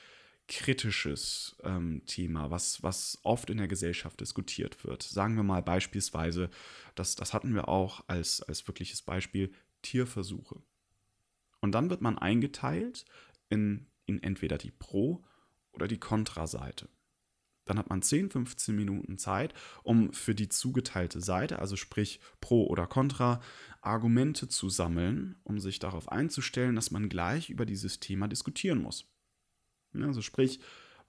kritisches 0.58 1.56
ähm, 1.62 2.02
Thema, 2.06 2.50
was, 2.50 2.82
was 2.82 3.18
oft 3.22 3.50
in 3.50 3.58
der 3.58 3.68
Gesellschaft 3.68 4.20
diskutiert 4.20 4.84
wird. 4.84 5.02
Sagen 5.02 5.36
wir 5.36 5.42
mal 5.42 5.62
beispielsweise, 5.62 6.50
das, 6.94 7.14
das 7.16 7.32
hatten 7.32 7.54
wir 7.54 7.68
auch 7.68 8.04
als, 8.06 8.42
als 8.42 8.66
wirkliches 8.68 9.02
Beispiel, 9.02 9.52
Tierversuche. 9.82 10.62
Und 11.60 11.72
dann 11.72 11.90
wird 11.90 12.02
man 12.02 12.18
eingeteilt 12.18 13.04
in, 13.48 13.86
in 14.06 14.22
entweder 14.22 14.58
die 14.58 14.70
Pro- 14.70 15.24
oder 15.72 15.88
die 15.88 15.98
Kontraseite. 15.98 16.88
Dann 17.64 17.78
hat 17.78 17.88
man 17.88 18.02
10, 18.02 18.30
15 18.30 18.74
Minuten 18.74 19.18
Zeit, 19.18 19.54
um 19.84 20.12
für 20.12 20.34
die 20.34 20.48
zugeteilte 20.48 21.20
Seite, 21.20 21.60
also 21.60 21.76
sprich 21.76 22.20
Pro 22.40 22.66
oder 22.66 22.86
Contra, 22.86 23.40
Argumente 23.80 24.48
zu 24.48 24.68
sammeln, 24.68 25.36
um 25.44 25.60
sich 25.60 25.78
darauf 25.78 26.10
einzustellen, 26.10 26.74
dass 26.74 26.90
man 26.90 27.08
gleich 27.08 27.50
über 27.50 27.64
dieses 27.64 28.00
Thema 28.00 28.26
diskutieren 28.26 28.82
muss. 28.82 29.11
Also 29.94 30.22
sprich, 30.22 30.60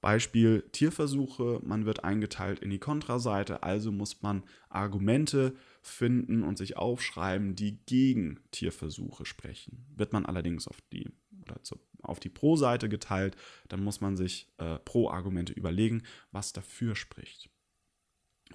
Beispiel 0.03 0.63
Tierversuche, 0.73 1.61
man 1.63 1.85
wird 1.85 2.03
eingeteilt 2.03 2.59
in 2.59 2.69
die 2.69 2.77
Kontraseite, 2.77 3.63
also 3.63 3.89
muss 3.89 4.21
man 4.21 4.43
Argumente 4.67 5.55
finden 5.81 6.43
und 6.43 6.57
sich 6.57 6.75
aufschreiben, 6.75 7.55
die 7.55 7.77
gegen 7.85 8.41
Tierversuche 8.51 9.25
sprechen. 9.25 9.85
Wird 9.95 10.11
man 10.11 10.25
allerdings 10.25 10.67
auf 10.67 10.81
die, 10.91 11.09
oder 11.43 11.63
zu, 11.63 11.79
auf 12.01 12.19
die 12.19 12.27
Pro-Seite 12.27 12.89
geteilt, 12.89 13.37
dann 13.69 13.81
muss 13.81 14.01
man 14.01 14.17
sich 14.17 14.51
äh, 14.57 14.77
Pro-Argumente 14.79 15.53
überlegen, 15.53 16.03
was 16.33 16.51
dafür 16.51 16.97
spricht. 16.97 17.49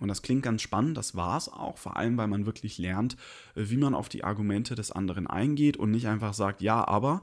Und 0.01 0.09
das 0.09 0.21
klingt 0.21 0.43
ganz 0.43 0.61
spannend, 0.61 0.99
das 0.99 1.17
war 1.17 1.39
es 1.39 1.49
auch, 1.49 1.79
vor 1.79 1.97
allem 1.97 2.19
weil 2.19 2.29
man 2.29 2.45
wirklich 2.45 2.77
lernt, 2.77 3.17
wie 3.55 3.79
man 3.79 3.95
auf 3.95 4.11
die 4.11 4.23
Argumente 4.23 4.75
des 4.75 4.93
anderen 4.93 5.27
eingeht 5.27 5.79
und 5.79 5.93
nicht 5.93 6.09
einfach 6.09 6.35
sagt, 6.35 6.61
ja, 6.61 6.87
aber, 6.87 7.23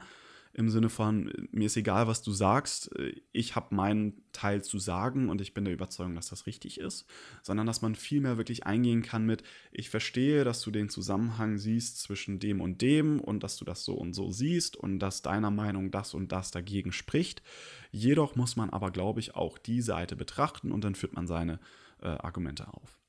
im 0.57 0.69
Sinne 0.69 0.87
von, 0.87 1.31
mir 1.51 1.65
ist 1.65 1.75
egal, 1.75 2.07
was 2.07 2.21
du 2.21 2.31
sagst, 2.31 2.89
ich 3.33 3.57
habe 3.57 3.75
meinen 3.75 4.23
Teil 4.31 4.63
zu 4.63 4.79
sagen 4.79 5.27
und 5.27 5.41
ich 5.41 5.53
bin 5.53 5.65
der 5.65 5.73
Überzeugung, 5.73 6.15
dass 6.15 6.29
das 6.29 6.47
richtig 6.47 6.79
ist, 6.79 7.05
sondern 7.43 7.67
dass 7.67 7.81
man 7.81 7.93
vielmehr 7.93 8.37
wirklich 8.37 8.65
eingehen 8.65 9.01
kann 9.01 9.25
mit, 9.25 9.43
ich 9.73 9.89
verstehe, 9.89 10.45
dass 10.45 10.61
du 10.61 10.71
den 10.71 10.87
Zusammenhang 10.87 11.57
siehst 11.57 11.99
zwischen 11.99 12.39
dem 12.39 12.61
und 12.61 12.81
dem 12.81 13.19
und 13.19 13.43
dass 13.43 13.57
du 13.57 13.65
das 13.65 13.83
so 13.83 13.95
und 13.95 14.13
so 14.13 14.31
siehst 14.31 14.77
und 14.77 14.99
dass 14.99 15.21
deiner 15.21 15.51
Meinung 15.51 15.91
das 15.91 16.13
und 16.13 16.31
das 16.31 16.51
dagegen 16.51 16.93
spricht. 16.93 17.41
Jedoch 17.91 18.37
muss 18.37 18.55
man 18.55 18.69
aber, 18.69 18.91
glaube 18.91 19.19
ich, 19.19 19.35
auch 19.35 19.57
die 19.57 19.81
Seite 19.81 20.15
betrachten 20.15 20.71
und 20.71 20.85
dann 20.85 20.95
führt 20.95 21.15
man 21.15 21.27
seine 21.27 21.59
äh, 22.01 22.07
Argumente 22.07 22.73
auf. 22.73 23.01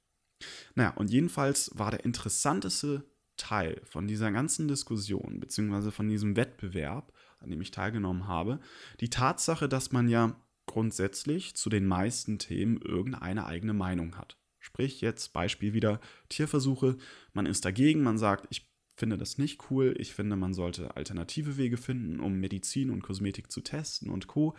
Naja, 0.74 0.90
und 0.96 1.10
jedenfalls 1.10 1.70
war 1.74 1.92
der 1.92 2.04
interessanteste 2.04 3.04
Teil 3.36 3.80
von 3.84 4.08
dieser 4.08 4.32
ganzen 4.32 4.66
Diskussion, 4.66 5.38
beziehungsweise 5.38 5.92
von 5.92 6.08
diesem 6.08 6.36
Wettbewerb, 6.36 7.12
an 7.38 7.50
dem 7.50 7.60
ich 7.60 7.70
teilgenommen 7.70 8.26
habe, 8.26 8.60
die 9.00 9.10
Tatsache, 9.10 9.68
dass 9.68 9.92
man 9.92 10.08
ja 10.08 10.36
grundsätzlich 10.66 11.54
zu 11.54 11.70
den 11.70 11.86
meisten 11.86 12.38
Themen 12.38 12.80
irgendeine 12.82 13.46
eigene 13.46 13.72
Meinung 13.72 14.16
hat. 14.16 14.36
Sprich 14.58 15.00
jetzt 15.00 15.32
Beispiel 15.32 15.74
wieder 15.74 16.00
Tierversuche, 16.28 16.96
man 17.32 17.46
ist 17.46 17.64
dagegen, 17.64 18.02
man 18.02 18.18
sagt, 18.18 18.46
ich 18.50 18.68
finde 18.96 19.16
das 19.16 19.38
nicht 19.38 19.70
cool, 19.70 19.94
ich 19.98 20.14
finde, 20.14 20.36
man 20.36 20.54
sollte 20.54 20.96
alternative 20.96 21.56
Wege 21.56 21.76
finden, 21.76 22.18
um 22.18 22.40
Medizin 22.40 22.90
und 22.90 23.02
Kosmetik 23.02 23.52
zu 23.52 23.60
testen 23.60 24.10
und 24.10 24.26
co. 24.26 24.56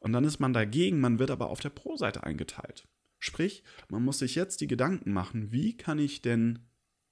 Und 0.00 0.12
dann 0.12 0.24
ist 0.24 0.40
man 0.40 0.52
dagegen, 0.52 1.00
man 1.00 1.18
wird 1.18 1.30
aber 1.30 1.48
auf 1.48 1.60
der 1.60 1.70
Pro-Seite 1.70 2.24
eingeteilt. 2.24 2.86
Sprich, 3.18 3.62
man 3.88 4.04
muss 4.04 4.18
sich 4.18 4.34
jetzt 4.34 4.60
die 4.60 4.66
Gedanken 4.66 5.12
machen, 5.12 5.50
wie 5.50 5.76
kann 5.76 5.98
ich 5.98 6.20
denn 6.20 6.58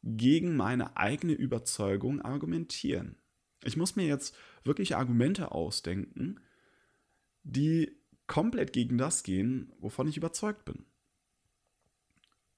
gegen 0.03 0.57
meine 0.57 0.97
eigene 0.97 1.33
Überzeugung 1.33 2.21
argumentieren? 2.21 3.22
Ich 3.65 3.77
muss 3.77 3.97
mir 3.97 4.07
jetzt 4.07 4.35
wirklich 4.65 4.97
Argumente 4.97 5.53
ausdenken, 5.53 6.41
die 7.43 7.93
komplett 8.27 8.73
gegen 8.73 8.99
das 8.99 9.23
gehen, 9.23 9.73
wovon 9.79 10.09
ich 10.09 10.17
überzeugt 10.17 10.65
bin. 10.65 10.85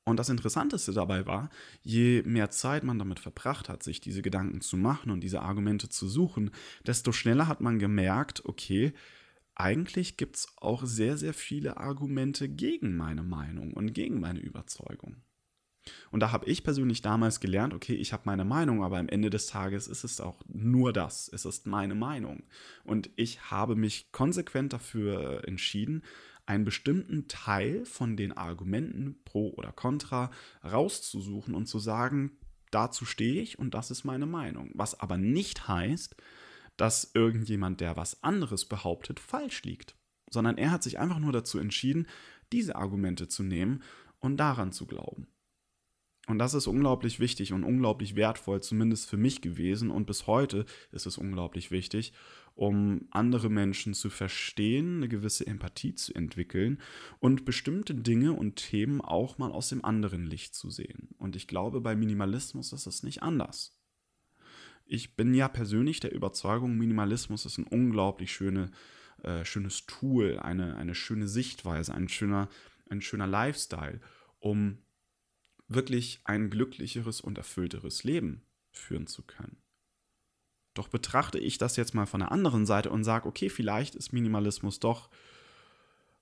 Und 0.06 0.18
das 0.18 0.28
Interessanteste 0.28 0.92
dabei 0.92 1.26
war, 1.26 1.48
je 1.82 2.22
mehr 2.26 2.50
Zeit 2.50 2.84
man 2.84 2.98
damit 2.98 3.18
verbracht 3.18 3.70
hat, 3.70 3.82
sich 3.82 4.02
diese 4.02 4.20
Gedanken 4.20 4.60
zu 4.60 4.76
machen 4.76 5.10
und 5.10 5.20
diese 5.20 5.40
Argumente 5.40 5.88
zu 5.88 6.08
suchen, 6.08 6.50
desto 6.86 7.10
schneller 7.10 7.48
hat 7.48 7.62
man 7.62 7.78
gemerkt, 7.78 8.44
okay, 8.44 8.92
eigentlich 9.54 10.18
gibt 10.18 10.36
es 10.36 10.48
auch 10.56 10.84
sehr, 10.84 11.16
sehr 11.16 11.32
viele 11.32 11.78
Argumente 11.78 12.48
gegen 12.48 12.96
meine 12.96 13.22
Meinung 13.22 13.72
und 13.72 13.94
gegen 13.94 14.20
meine 14.20 14.40
Überzeugung. 14.40 15.22
Und 16.10 16.20
da 16.20 16.32
habe 16.32 16.46
ich 16.46 16.64
persönlich 16.64 17.02
damals 17.02 17.40
gelernt, 17.40 17.74
okay, 17.74 17.94
ich 17.94 18.12
habe 18.12 18.22
meine 18.26 18.44
Meinung, 18.44 18.82
aber 18.82 18.98
am 18.98 19.08
Ende 19.08 19.30
des 19.30 19.46
Tages 19.46 19.86
ist 19.86 20.04
es 20.04 20.20
auch 20.20 20.42
nur 20.46 20.92
das. 20.92 21.28
Es 21.32 21.44
ist 21.44 21.66
meine 21.66 21.94
Meinung. 21.94 22.44
Und 22.84 23.10
ich 23.16 23.50
habe 23.50 23.76
mich 23.76 24.10
konsequent 24.12 24.72
dafür 24.72 25.46
entschieden, 25.46 26.02
einen 26.46 26.64
bestimmten 26.64 27.26
Teil 27.28 27.84
von 27.84 28.16
den 28.16 28.32
Argumenten 28.32 29.16
pro 29.24 29.50
oder 29.50 29.72
contra 29.72 30.30
rauszusuchen 30.62 31.54
und 31.54 31.66
zu 31.66 31.78
sagen, 31.78 32.32
dazu 32.70 33.04
stehe 33.04 33.40
ich 33.40 33.58
und 33.58 33.74
das 33.74 33.90
ist 33.90 34.04
meine 34.04 34.26
Meinung. 34.26 34.70
Was 34.74 34.98
aber 35.00 35.16
nicht 35.16 35.68
heißt, 35.68 36.16
dass 36.76 37.12
irgendjemand, 37.14 37.80
der 37.80 37.96
was 37.96 38.22
anderes 38.22 38.64
behauptet, 38.64 39.20
falsch 39.20 39.62
liegt, 39.62 39.94
sondern 40.30 40.58
er 40.58 40.70
hat 40.70 40.82
sich 40.82 40.98
einfach 40.98 41.18
nur 41.18 41.32
dazu 41.32 41.58
entschieden, 41.58 42.06
diese 42.52 42.76
Argumente 42.76 43.28
zu 43.28 43.42
nehmen 43.42 43.82
und 44.18 44.36
daran 44.36 44.72
zu 44.72 44.86
glauben. 44.86 45.28
Und 46.26 46.38
das 46.38 46.54
ist 46.54 46.66
unglaublich 46.66 47.20
wichtig 47.20 47.52
und 47.52 47.64
unglaublich 47.64 48.16
wertvoll, 48.16 48.62
zumindest 48.62 49.08
für 49.08 49.16
mich 49.16 49.42
gewesen. 49.42 49.90
Und 49.90 50.06
bis 50.06 50.26
heute 50.26 50.64
ist 50.90 51.06
es 51.06 51.18
unglaublich 51.18 51.70
wichtig, 51.70 52.12
um 52.54 53.06
andere 53.10 53.50
Menschen 53.50 53.94
zu 53.94 54.10
verstehen, 54.10 54.98
eine 54.98 55.08
gewisse 55.08 55.46
Empathie 55.46 55.94
zu 55.94 56.14
entwickeln 56.14 56.80
und 57.18 57.44
bestimmte 57.44 57.94
Dinge 57.94 58.32
und 58.32 58.56
Themen 58.56 59.00
auch 59.00 59.38
mal 59.38 59.50
aus 59.50 59.68
dem 59.68 59.84
anderen 59.84 60.24
Licht 60.24 60.54
zu 60.54 60.70
sehen. 60.70 61.08
Und 61.18 61.36
ich 61.36 61.46
glaube, 61.46 61.80
bei 61.80 61.94
Minimalismus 61.96 62.72
ist 62.72 62.86
es 62.86 63.02
nicht 63.02 63.22
anders. 63.22 63.76
Ich 64.86 65.16
bin 65.16 65.34
ja 65.34 65.48
persönlich 65.48 66.00
der 66.00 66.12
Überzeugung, 66.12 66.76
Minimalismus 66.76 67.46
ist 67.46 67.58
ein 67.58 67.66
unglaublich 67.66 68.32
schöne, 68.32 68.70
äh, 69.22 69.44
schönes 69.44 69.86
Tool, 69.86 70.38
eine, 70.38 70.76
eine 70.76 70.94
schöne 70.94 71.26
Sichtweise, 71.26 71.94
ein 71.94 72.08
schöner, 72.08 72.48
ein 72.88 73.00
schöner 73.00 73.26
Lifestyle, 73.26 74.00
um 74.38 74.78
wirklich 75.68 76.20
ein 76.24 76.50
glücklicheres 76.50 77.20
und 77.20 77.38
erfüllteres 77.38 78.04
Leben 78.04 78.46
führen 78.70 79.06
zu 79.06 79.22
können. 79.22 79.62
Doch 80.74 80.88
betrachte 80.88 81.38
ich 81.38 81.58
das 81.58 81.76
jetzt 81.76 81.94
mal 81.94 82.06
von 82.06 82.20
der 82.20 82.32
anderen 82.32 82.66
Seite 82.66 82.90
und 82.90 83.04
sage, 83.04 83.28
okay, 83.28 83.48
vielleicht 83.48 83.94
ist 83.94 84.12
Minimalismus 84.12 84.80
doch 84.80 85.08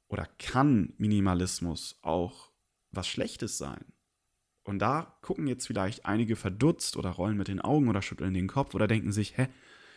oder 0.09 0.29
kann 0.39 0.93
Minimalismus 0.99 1.99
auch 2.03 2.51
was 2.91 3.09
Schlechtes 3.09 3.57
sein. 3.57 3.85
Und 4.65 4.79
da 4.79 5.19
gucken 5.23 5.47
jetzt 5.47 5.67
vielleicht 5.67 6.05
einige 6.05 6.37
verdutzt 6.37 6.97
oder 6.97 7.11
rollen 7.11 7.39
mit 7.39 7.49
den 7.49 7.61
Augen 7.61 7.89
oder 7.89 8.03
schütteln 8.03 8.35
den 8.35 8.47
Kopf 8.47 8.75
oder 8.75 8.87
denken 8.87 9.11
sich, 9.11 9.37
hä, 9.37 9.49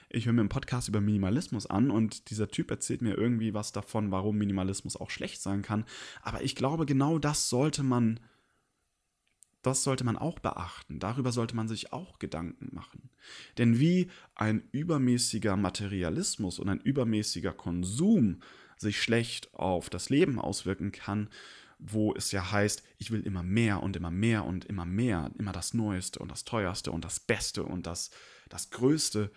ich 0.09 0.25
höre 0.25 0.33
mir 0.33 0.41
einen 0.41 0.49
Podcast 0.49 0.87
über 0.87 1.01
Minimalismus 1.01 1.65
an 1.67 1.91
und 1.91 2.29
dieser 2.29 2.47
Typ 2.47 2.71
erzählt 2.71 3.01
mir 3.01 3.17
irgendwie 3.17 3.53
was 3.53 3.73
davon, 3.73 4.11
warum 4.11 4.37
Minimalismus 4.37 4.95
auch 4.95 5.09
schlecht 5.09 5.41
sein 5.41 5.61
kann. 5.61 5.83
Aber 6.21 6.41
ich 6.43 6.55
glaube, 6.55 6.85
genau 6.85 7.19
das 7.19 7.49
sollte 7.49 7.83
man 7.83 8.19
das 9.65 9.83
sollte 9.83 10.03
man 10.03 10.17
auch 10.17 10.39
beachten. 10.39 10.99
Darüber 10.99 11.31
sollte 11.31 11.55
man 11.55 11.67
sich 11.67 11.91
auch 11.93 12.19
Gedanken 12.19 12.69
machen. 12.73 13.09
Denn 13.57 13.79
wie 13.79 14.09
ein 14.35 14.67
übermäßiger 14.71 15.57
Materialismus 15.57 16.59
und 16.59 16.69
ein 16.69 16.81
übermäßiger 16.81 17.53
Konsum 17.53 18.41
sich 18.77 19.01
schlecht 19.01 19.53
auf 19.53 19.89
das 19.89 20.09
Leben 20.09 20.39
auswirken 20.39 20.91
kann, 20.91 21.29
wo 21.79 22.13
es 22.13 22.31
ja 22.31 22.51
heißt, 22.51 22.83
ich 22.97 23.11
will 23.11 23.21
immer 23.21 23.43
mehr 23.43 23.81
und 23.81 23.95
immer 23.95 24.11
mehr 24.11 24.45
und 24.45 24.65
immer 24.65 24.85
mehr, 24.85 25.31
immer 25.37 25.51
das 25.51 25.73
Neueste 25.73 26.19
und 26.19 26.31
das 26.31 26.45
Teuerste 26.45 26.91
und 26.91 27.03
das 27.03 27.19
Beste 27.19 27.63
und 27.63 27.87
das, 27.87 28.11
das 28.49 28.69
Größte, 28.69 29.31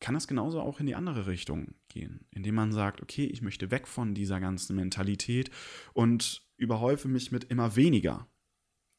kann 0.00 0.14
das 0.14 0.28
genauso 0.28 0.60
auch 0.60 0.78
in 0.80 0.86
die 0.86 0.94
andere 0.94 1.26
Richtung 1.26 1.74
gehen, 1.88 2.26
indem 2.30 2.54
man 2.54 2.72
sagt, 2.72 3.02
okay, 3.02 3.24
ich 3.24 3.42
möchte 3.42 3.70
weg 3.70 3.88
von 3.88 4.14
dieser 4.14 4.38
ganzen 4.38 4.76
Mentalität 4.76 5.50
und 5.92 6.42
überhäufe 6.56 7.08
mich 7.08 7.32
mit 7.32 7.44
immer 7.44 7.74
weniger 7.74 8.28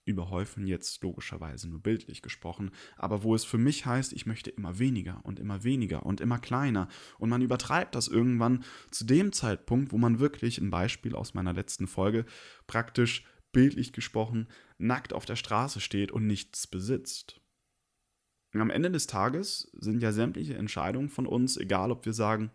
überhäufen 0.09 0.67
jetzt 0.67 1.01
logischerweise 1.03 1.69
nur 1.69 1.79
bildlich 1.79 2.21
gesprochen, 2.21 2.71
aber 2.97 3.23
wo 3.23 3.35
es 3.35 3.45
für 3.45 3.57
mich 3.57 3.85
heißt, 3.85 4.11
ich 4.13 4.25
möchte 4.25 4.49
immer 4.49 4.79
weniger 4.79 5.21
und 5.23 5.39
immer 5.39 5.63
weniger 5.63 6.05
und 6.05 6.19
immer 6.19 6.39
kleiner 6.39 6.87
und 7.17 7.29
man 7.29 7.41
übertreibt 7.41 7.95
das 7.95 8.07
irgendwann 8.07 8.63
zu 8.91 9.05
dem 9.05 9.31
Zeitpunkt, 9.31 9.91
wo 9.91 9.97
man 9.97 10.19
wirklich, 10.19 10.57
ein 10.57 10.71
Beispiel 10.71 11.15
aus 11.15 11.33
meiner 11.33 11.53
letzten 11.53 11.87
Folge, 11.87 12.25
praktisch 12.67 13.23
bildlich 13.51 13.93
gesprochen 13.93 14.47
nackt 14.77 15.13
auf 15.13 15.25
der 15.25 15.35
Straße 15.35 15.79
steht 15.79 16.11
und 16.11 16.27
nichts 16.27 16.67
besitzt. 16.67 17.41
am 18.53 18.69
Ende 18.69 18.91
des 18.91 19.07
Tages 19.07 19.71
sind 19.73 20.01
ja 20.01 20.11
sämtliche 20.11 20.55
Entscheidungen 20.55 21.09
von 21.09 21.27
uns, 21.27 21.57
egal 21.57 21.91
ob 21.91 22.05
wir 22.05 22.13
sagen, 22.13 22.51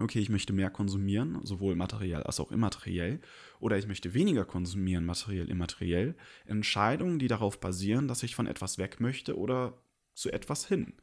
okay, 0.00 0.20
ich 0.20 0.28
möchte 0.28 0.52
mehr 0.52 0.70
konsumieren, 0.70 1.44
sowohl 1.44 1.74
materiell 1.74 2.22
als 2.22 2.40
auch 2.40 2.52
immateriell, 2.52 3.20
oder 3.60 3.78
ich 3.78 3.86
möchte 3.86 4.14
weniger 4.14 4.44
konsumieren, 4.44 5.04
materiell, 5.04 5.48
immateriell, 5.48 6.16
Entscheidungen, 6.46 7.18
die 7.18 7.28
darauf 7.28 7.60
basieren, 7.60 8.08
dass 8.08 8.22
ich 8.22 8.34
von 8.34 8.46
etwas 8.46 8.78
weg 8.78 9.00
möchte 9.00 9.36
oder 9.36 9.82
zu 10.14 10.30
etwas 10.30 10.66
hin. 10.66 10.94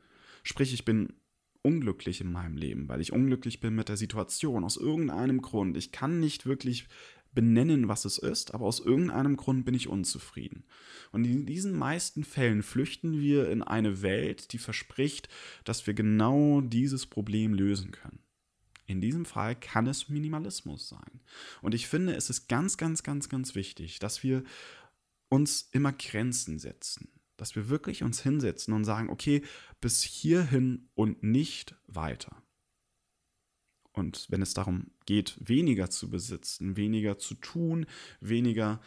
Sprich, 0.43 0.73
ich 0.73 0.85
bin 0.85 1.13
unglücklich 1.61 2.21
in 2.21 2.31
meinem 2.31 2.57
Leben, 2.57 2.87
weil 2.87 3.01
ich 3.01 3.11
unglücklich 3.11 3.59
bin 3.59 3.75
mit 3.75 3.89
der 3.89 3.97
Situation, 3.97 4.63
aus 4.63 4.77
irgendeinem 4.77 5.41
Grund. 5.41 5.75
Ich 5.77 5.91
kann 5.91 6.19
nicht 6.19 6.45
wirklich 6.45 6.87
benennen, 7.33 7.87
was 7.87 8.05
es 8.05 8.17
ist, 8.17 8.53
aber 8.53 8.65
aus 8.65 8.79
irgendeinem 8.79 9.35
Grund 9.35 9.65
bin 9.65 9.75
ich 9.75 9.89
unzufrieden. 9.89 10.63
Und 11.11 11.25
in 11.25 11.45
diesen 11.45 11.77
meisten 11.77 12.23
Fällen 12.23 12.63
flüchten 12.63 13.19
wir 13.19 13.49
in 13.49 13.61
eine 13.61 14.01
Welt, 14.01 14.53
die 14.53 14.57
verspricht, 14.57 15.27
dass 15.65 15.85
wir 15.85 15.93
genau 15.93 16.61
dieses 16.61 17.05
Problem 17.05 17.53
lösen 17.53 17.91
können. 17.91 18.19
In 18.85 19.01
diesem 19.01 19.25
Fall 19.25 19.55
kann 19.55 19.87
es 19.87 20.09
Minimalismus 20.09 20.89
sein. 20.89 21.21
Und 21.61 21.73
ich 21.73 21.87
finde, 21.87 22.15
es 22.15 22.29
ist 22.29 22.47
ganz, 22.47 22.77
ganz, 22.77 23.03
ganz, 23.03 23.29
ganz 23.29 23.55
wichtig, 23.55 23.99
dass 23.99 24.23
wir 24.23 24.43
uns 25.29 25.69
immer 25.71 25.91
Grenzen 25.91 26.59
setzen. 26.59 27.09
Dass 27.37 27.55
wir 27.55 27.67
wirklich 27.67 28.03
uns 28.03 28.21
hinsetzen 28.21 28.73
und 28.73 28.85
sagen, 28.85 29.09
okay, 29.09 29.41
bis 29.81 30.03
hierhin 30.03 30.87
und 30.93 31.23
nicht 31.23 31.75
weiter. 31.87 32.41
Und 33.91 34.27
wenn 34.29 34.41
es 34.41 34.53
darum 34.53 34.91
geht, 35.05 35.35
weniger 35.39 35.89
zu 35.89 36.09
besitzen, 36.09 36.77
weniger 36.77 37.17
zu 37.17 37.33
tun, 37.35 37.85
weniger 38.19 38.81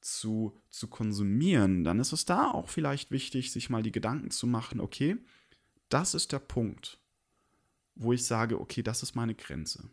zu, 0.00 0.60
zu 0.70 0.88
konsumieren, 0.88 1.84
dann 1.84 2.00
ist 2.00 2.12
es 2.12 2.24
da 2.24 2.50
auch 2.50 2.68
vielleicht 2.68 3.10
wichtig, 3.10 3.52
sich 3.52 3.70
mal 3.70 3.82
die 3.82 3.92
Gedanken 3.92 4.30
zu 4.30 4.46
machen, 4.46 4.80
okay, 4.80 5.16
das 5.88 6.14
ist 6.14 6.32
der 6.32 6.38
Punkt, 6.40 6.98
wo 7.94 8.12
ich 8.12 8.24
sage, 8.24 8.60
okay, 8.60 8.82
das 8.82 9.02
ist 9.02 9.14
meine 9.14 9.34
Grenze. 9.34 9.90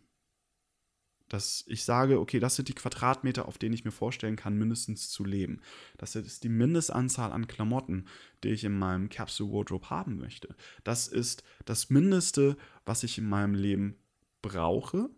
Dass 1.28 1.64
ich 1.66 1.84
sage, 1.84 2.20
okay, 2.20 2.40
das 2.40 2.56
sind 2.56 2.68
die 2.68 2.74
Quadratmeter, 2.74 3.48
auf 3.48 3.56
denen 3.56 3.74
ich 3.74 3.84
mir 3.84 3.90
vorstellen 3.90 4.36
kann, 4.36 4.58
mindestens 4.58 5.08
zu 5.08 5.24
leben. 5.24 5.60
Das 5.96 6.14
ist 6.14 6.44
die 6.44 6.50
Mindestanzahl 6.50 7.32
an 7.32 7.46
Klamotten, 7.46 8.06
die 8.44 8.48
ich 8.48 8.64
in 8.64 8.78
meinem 8.78 9.08
Capsule 9.08 9.52
Wardrobe 9.52 9.88
haben 9.88 10.18
möchte. 10.18 10.54
Das 10.84 11.08
ist 11.08 11.42
das 11.64 11.88
Mindeste, 11.88 12.56
was 12.84 13.02
ich 13.02 13.16
in 13.16 13.28
meinem 13.28 13.54
Leben 13.54 13.96
brauche, 14.42 15.08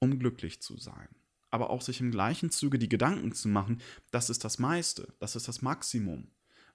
um 0.00 0.18
glücklich 0.18 0.60
zu 0.60 0.76
sein. 0.76 1.08
Aber 1.50 1.70
auch 1.70 1.82
sich 1.82 2.00
im 2.00 2.10
gleichen 2.10 2.50
Zuge 2.50 2.78
die 2.78 2.88
Gedanken 2.88 3.32
zu 3.32 3.48
machen, 3.48 3.80
das 4.10 4.30
ist 4.30 4.44
das 4.44 4.58
meiste, 4.58 5.12
das 5.18 5.36
ist 5.36 5.46
das 5.46 5.62
Maximum 5.62 6.30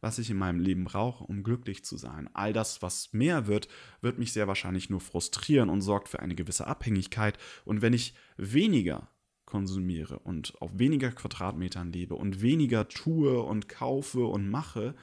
was 0.05 0.19
ich 0.19 0.29
in 0.29 0.37
meinem 0.37 0.59
Leben 0.59 0.83
brauche, 0.83 1.23
um 1.23 1.41
glücklich 1.41 1.83
zu 1.83 1.97
sein. 1.97 2.29
All 2.35 2.53
das, 2.53 2.83
was 2.83 3.11
mehr 3.11 3.47
wird, 3.47 3.67
wird 4.01 4.19
mich 4.19 4.33
sehr 4.33 4.47
wahrscheinlich 4.47 4.87
nur 4.87 5.01
frustrieren 5.01 5.67
und 5.67 5.81
sorgt 5.81 6.09
für 6.09 6.19
eine 6.19 6.35
gewisse 6.35 6.67
Abhängigkeit. 6.67 7.39
Und 7.65 7.81
wenn 7.81 7.91
ich 7.91 8.13
weniger 8.37 9.09
konsumiere 9.45 10.19
und 10.19 10.61
auf 10.61 10.77
weniger 10.77 11.09
Quadratmetern 11.11 11.91
lebe 11.91 12.13
und 12.13 12.43
weniger 12.43 12.87
tue 12.87 13.41
und 13.41 13.67
kaufe 13.67 14.25
und 14.25 14.47
mache, 14.47 14.93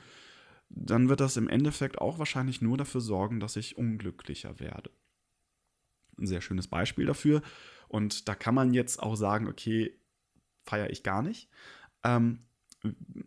dann 0.68 1.08
wird 1.08 1.18
das 1.18 1.36
im 1.36 1.48
Endeffekt 1.48 1.98
auch 1.98 2.20
wahrscheinlich 2.20 2.62
nur 2.62 2.78
dafür 2.78 3.00
sorgen, 3.00 3.40
dass 3.40 3.56
ich 3.56 3.76
unglücklicher 3.76 4.60
werde. 4.60 4.92
Ein 6.16 6.28
sehr 6.28 6.40
schönes 6.40 6.68
Beispiel 6.68 7.06
dafür. 7.06 7.42
Und 7.88 8.28
da 8.28 8.36
kann 8.36 8.54
man 8.54 8.72
jetzt 8.72 9.02
auch 9.02 9.16
sagen, 9.16 9.48
okay, 9.48 9.98
feiere 10.62 10.90
ich 10.90 11.02
gar 11.02 11.22
nicht. 11.22 11.48
Ähm, 12.04 12.44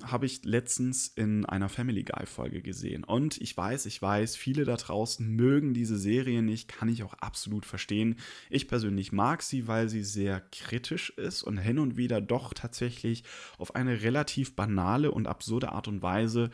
habe 0.03 0.25
ich 0.25 0.43
letztens 0.43 1.07
in 1.07 1.45
einer 1.45 1.69
Family 1.69 2.03
Guy 2.03 2.25
Folge 2.25 2.61
gesehen. 2.61 3.03
Und 3.03 3.39
ich 3.39 3.55
weiß, 3.55 3.85
ich 3.85 4.01
weiß, 4.01 4.35
viele 4.35 4.65
da 4.65 4.75
draußen 4.75 5.25
mögen 5.27 5.73
diese 5.73 5.97
Serie 5.97 6.41
nicht, 6.41 6.67
kann 6.67 6.89
ich 6.89 7.03
auch 7.03 7.13
absolut 7.15 7.65
verstehen. 7.65 8.17
Ich 8.49 8.67
persönlich 8.67 9.11
mag 9.11 9.41
sie, 9.41 9.67
weil 9.67 9.87
sie 9.87 10.03
sehr 10.03 10.41
kritisch 10.51 11.11
ist 11.11 11.43
und 11.43 11.57
hin 11.57 11.79
und 11.79 11.95
wieder 11.95 12.19
doch 12.19 12.53
tatsächlich 12.53 13.23
auf 13.57 13.75
eine 13.75 14.01
relativ 14.01 14.55
banale 14.55 15.11
und 15.11 15.27
absurde 15.27 15.71
Art 15.71 15.87
und 15.87 16.01
Weise 16.01 16.49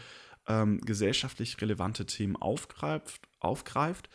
ähm, 0.48 0.80
gesellschaftlich 0.82 1.60
relevante 1.62 2.06
Themen 2.06 2.36
aufgreift, 2.36 3.22
aufgreift 3.40 4.10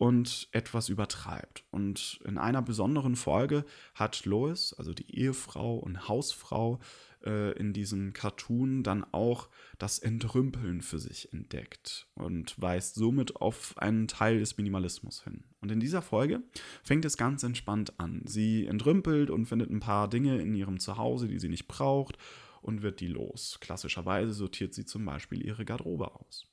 und 0.00 0.48
etwas 0.52 0.88
übertreibt. 0.88 1.64
Und 1.70 2.20
in 2.24 2.38
einer 2.38 2.62
besonderen 2.62 3.16
Folge 3.16 3.66
hat 3.94 4.24
Lois, 4.24 4.74
also 4.78 4.94
die 4.94 5.14
Ehefrau 5.14 5.76
und 5.76 6.08
Hausfrau, 6.08 6.80
äh, 7.22 7.52
in 7.58 7.74
diesem 7.74 8.14
Cartoon 8.14 8.82
dann 8.82 9.04
auch 9.12 9.50
das 9.78 9.98
Entrümpeln 9.98 10.80
für 10.80 10.98
sich 10.98 11.30
entdeckt 11.34 12.08
und 12.14 12.58
weist 12.58 12.94
somit 12.94 13.36
auf 13.36 13.76
einen 13.76 14.08
Teil 14.08 14.38
des 14.38 14.56
Minimalismus 14.56 15.22
hin. 15.22 15.44
Und 15.60 15.70
in 15.70 15.80
dieser 15.80 16.00
Folge 16.00 16.42
fängt 16.82 17.04
es 17.04 17.18
ganz 17.18 17.42
entspannt 17.42 18.00
an. 18.00 18.22
Sie 18.24 18.64
entrümpelt 18.64 19.28
und 19.28 19.44
findet 19.44 19.68
ein 19.70 19.80
paar 19.80 20.08
Dinge 20.08 20.40
in 20.40 20.54
ihrem 20.54 20.80
Zuhause, 20.80 21.28
die 21.28 21.38
sie 21.38 21.50
nicht 21.50 21.68
braucht 21.68 22.16
und 22.62 22.80
wird 22.80 23.00
die 23.00 23.08
los. 23.08 23.58
Klassischerweise 23.60 24.32
sortiert 24.32 24.72
sie 24.72 24.86
zum 24.86 25.04
Beispiel 25.04 25.44
ihre 25.44 25.66
Garderobe 25.66 26.14
aus. 26.14 26.46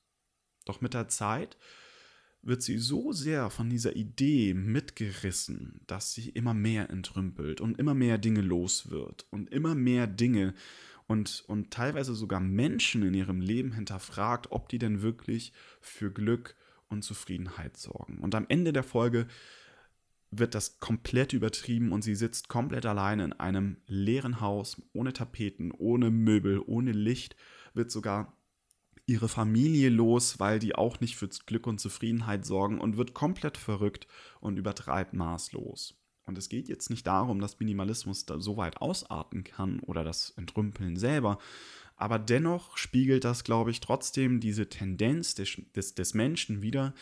Doch 0.65 0.81
mit 0.81 0.93
der 0.93 1.07
Zeit 1.07 1.55
wird 2.47 2.61
sie 2.61 2.77
so 2.77 3.11
sehr 3.11 3.49
von 3.49 3.69
dieser 3.69 3.95
Idee 3.97 4.53
mitgerissen, 4.53 5.81
dass 5.85 6.13
sie 6.13 6.29
immer 6.29 6.53
mehr 6.53 6.89
entrümpelt 6.89 7.59
und 7.59 7.77
immer 7.77 7.93
mehr 7.93 8.17
Dinge 8.17 8.41
los 8.41 8.89
wird 8.89 9.27
und 9.31 9.49
immer 9.51 9.75
mehr 9.75 10.07
Dinge 10.07 10.53
und, 11.07 11.43
und 11.47 11.71
teilweise 11.71 12.15
sogar 12.15 12.39
Menschen 12.39 13.03
in 13.03 13.13
ihrem 13.13 13.41
Leben 13.41 13.73
hinterfragt, 13.73 14.51
ob 14.51 14.69
die 14.69 14.79
denn 14.79 15.01
wirklich 15.01 15.51
für 15.81 16.09
Glück 16.09 16.55
und 16.87 17.03
Zufriedenheit 17.03 17.75
sorgen. 17.75 18.19
Und 18.19 18.33
am 18.33 18.45
Ende 18.47 18.71
der 18.71 18.83
Folge 18.83 19.27
wird 20.31 20.55
das 20.55 20.79
komplett 20.79 21.33
übertrieben 21.33 21.91
und 21.91 22.01
sie 22.01 22.15
sitzt 22.15 22.47
komplett 22.47 22.85
alleine 22.85 23.25
in 23.25 23.33
einem 23.33 23.77
leeren 23.87 24.39
Haus, 24.39 24.81
ohne 24.93 25.11
Tapeten, 25.11 25.71
ohne 25.71 26.11
Möbel, 26.11 26.61
ohne 26.65 26.93
Licht, 26.93 27.35
wird 27.73 27.91
sogar 27.91 28.36
ihre 29.07 29.29
Familie 29.29 29.89
los, 29.89 30.39
weil 30.39 30.59
die 30.59 30.75
auch 30.75 30.99
nicht 30.99 31.15
für 31.15 31.27
Glück 31.27 31.65
und 31.65 31.79
Zufriedenheit 31.79 32.45
sorgen 32.45 32.79
und 32.79 32.97
wird 32.97 33.13
komplett 33.13 33.57
verrückt 33.57 34.05
und 34.41 34.57
übertreibt 34.57 35.13
maßlos. 35.13 35.95
Und 36.25 36.37
es 36.37 36.49
geht 36.49 36.67
jetzt 36.67 36.89
nicht 36.89 37.07
darum, 37.07 37.39
dass 37.39 37.59
Minimalismus 37.59 38.25
da 38.25 38.39
so 38.39 38.57
weit 38.57 38.81
ausarten 38.81 39.45
kann 39.45 39.79
oder 39.79 40.03
das 40.03 40.31
Entrümpeln 40.31 40.97
selber, 40.97 41.39
aber 41.95 42.19
dennoch 42.19 42.77
spiegelt 42.77 43.23
das, 43.23 43.43
glaube 43.43 43.71
ich, 43.71 43.79
trotzdem 43.79 44.39
diese 44.39 44.69
Tendenz 44.69 45.33
des, 45.33 45.57
des, 45.75 45.95
des 45.95 46.13
Menschen 46.13 46.61
wieder, 46.61 46.93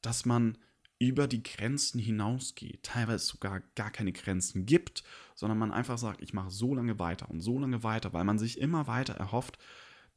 dass 0.00 0.26
man 0.26 0.58
über 1.00 1.26
die 1.26 1.42
Grenzen 1.42 1.98
hinausgeht, 1.98 2.82
teilweise 2.82 3.24
sogar 3.24 3.60
gar 3.74 3.90
keine 3.90 4.12
Grenzen 4.12 4.66
gibt, 4.66 5.02
sondern 5.34 5.58
man 5.58 5.72
einfach 5.72 5.98
sagt, 5.98 6.20
ich 6.22 6.34
mache 6.34 6.50
so 6.50 6.74
lange 6.74 6.98
weiter 6.98 7.30
und 7.30 7.40
so 7.40 7.58
lange 7.58 7.82
weiter, 7.82 8.12
weil 8.12 8.24
man 8.24 8.38
sich 8.38 8.60
immer 8.60 8.86
weiter 8.86 9.14
erhofft, 9.14 9.58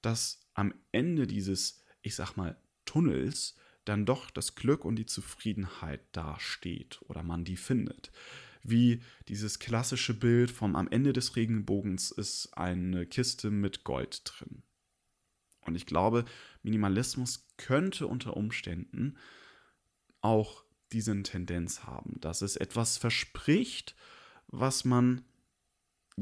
dass 0.02 0.41
am 0.54 0.74
Ende 0.92 1.28
dieses, 1.28 1.84
ich 2.02 2.16
sag 2.16 2.36
mal, 2.36 2.58
Tunnels 2.86 3.56
dann 3.86 4.06
doch 4.06 4.30
das 4.30 4.56
Glück 4.56 4.86
und 4.86 4.96
die 4.96 5.06
Zufriedenheit 5.06 6.02
dasteht 6.12 7.02
oder 7.08 7.24
man 7.24 7.46
die 7.46 7.58
findet. 7.58 8.12
Wie 8.64 9.02
dieses 9.28 9.60
klassische 9.60 10.14
Bild 10.14 10.52
vom 10.52 10.76
am 10.76 10.88
Ende 10.88 11.14
des 11.14 11.36
Regenbogens 11.36 12.12
ist 12.12 12.54
eine 12.54 13.08
Kiste 13.08 13.50
mit 13.50 13.84
Gold 13.84 14.22
drin. 14.26 14.62
Und 15.62 15.76
ich 15.76 15.86
glaube, 15.86 16.26
Minimalismus 16.64 17.48
könnte 17.58 18.08
unter 18.08 18.38
Umständen 18.38 19.18
auch 20.22 20.64
diese 20.92 21.22
Tendenz 21.24 21.84
haben, 21.84 22.20
dass 22.20 22.42
es 22.42 22.56
etwas 22.56 22.98
verspricht, 22.98 23.96
was 24.48 24.86
man 24.86 25.24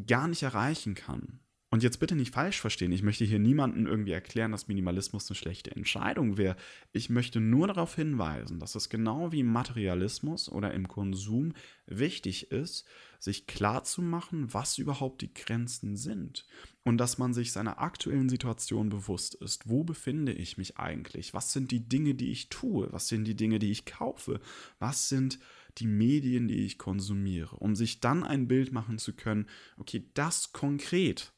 gar 0.05 0.27
nicht 0.27 0.43
erreichen 0.43 0.95
kann. 0.95 1.39
Und 1.71 1.83
jetzt 1.83 1.99
bitte 1.99 2.15
nicht 2.15 2.33
falsch 2.33 2.59
verstehen, 2.59 2.91
ich 2.91 3.03
möchte 3.03 3.25
hier 3.25 3.37
niemandem 3.37 3.85
irgendwie 3.85 4.11
erklären, 4.11 4.51
dass 4.51 4.67
Minimalismus 4.67 5.29
eine 5.29 5.35
schlechte 5.35 5.69
Entscheidung 5.69 6.37
wäre. 6.37 6.55
Ich 6.93 7.11
möchte 7.11 7.39
nur 7.39 7.67
darauf 7.67 7.95
hinweisen, 7.95 8.59
dass 8.59 8.73
es 8.73 8.89
genau 8.89 9.31
wie 9.31 9.41
im 9.41 9.51
Materialismus 9.51 10.49
oder 10.49 10.73
im 10.73 10.87
Konsum 10.87 11.53
wichtig 11.85 12.51
ist, 12.51 12.87
sich 13.19 13.45
klarzumachen, 13.45 14.51
was 14.51 14.79
überhaupt 14.79 15.21
die 15.21 15.31
Grenzen 15.31 15.95
sind. 15.95 16.47
Und 16.83 16.97
dass 16.97 17.19
man 17.19 17.35
sich 17.35 17.51
seiner 17.51 17.79
aktuellen 17.79 18.29
Situation 18.29 18.89
bewusst 18.89 19.35
ist. 19.35 19.69
Wo 19.69 19.83
befinde 19.83 20.31
ich 20.31 20.57
mich 20.57 20.77
eigentlich? 20.77 21.35
Was 21.35 21.53
sind 21.53 21.69
die 21.69 21.87
Dinge, 21.87 22.15
die 22.15 22.31
ich 22.31 22.49
tue? 22.49 22.91
Was 22.91 23.09
sind 23.09 23.25
die 23.25 23.35
Dinge, 23.35 23.59
die 23.59 23.69
ich 23.69 23.85
kaufe? 23.85 24.39
Was 24.79 25.07
sind 25.07 25.37
die 25.77 25.87
Medien, 25.87 26.47
die 26.47 26.65
ich 26.65 26.79
konsumiere? 26.79 27.57
Um 27.57 27.75
sich 27.75 27.99
dann 27.99 28.23
ein 28.23 28.47
Bild 28.47 28.71
machen 28.71 28.97
zu 28.97 29.13
können, 29.13 29.45
okay, 29.77 30.09
das 30.15 30.51
konkret 30.51 31.31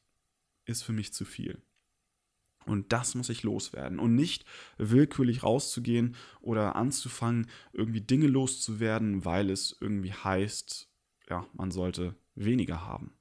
ist 0.72 0.84
für 0.84 0.94
mich 0.94 1.14
zu 1.14 1.26
viel. 1.26 1.62
Und 2.66 2.92
das 2.94 3.16
muss 3.16 3.30
ich 3.30 3.44
loswerden. 3.44 4.00
Und 4.00 4.16
nicht 4.16 4.46
willkürlich 4.78 5.44
rauszugehen 5.44 6.16
oder 6.42 6.76
anzufangen, 6.76 7.48
irgendwie 7.74 8.02
Dinge 8.02 8.28
loszuwerden, 8.28 9.26
weil 9.26 9.50
es 9.50 9.76
irgendwie 9.80 10.14
heißt, 10.14 10.90
ja, 11.30 11.46
man 11.54 11.72
sollte 11.72 12.16
weniger 12.36 12.86
haben. 12.86 13.14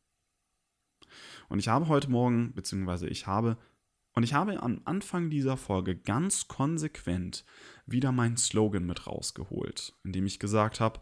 Und 1.49 1.59
ich 1.59 1.69
habe 1.69 1.89
heute 1.89 2.11
Morgen, 2.11 2.53
beziehungsweise 2.55 3.09
ich 3.09 3.27
habe, 3.27 3.57
und 4.13 4.23
ich 4.23 4.35
habe 4.35 4.63
am 4.63 4.81
Anfang 4.85 5.31
dieser 5.31 5.57
Folge 5.57 5.97
ganz 5.97 6.49
konsequent 6.49 7.45
wieder 7.87 8.13
meinen 8.13 8.37
Slogan 8.37 8.85
mit 8.85 9.07
rausgeholt, 9.07 9.95
indem 10.05 10.27
ich 10.27 10.39
gesagt 10.39 10.81
habe, 10.81 11.01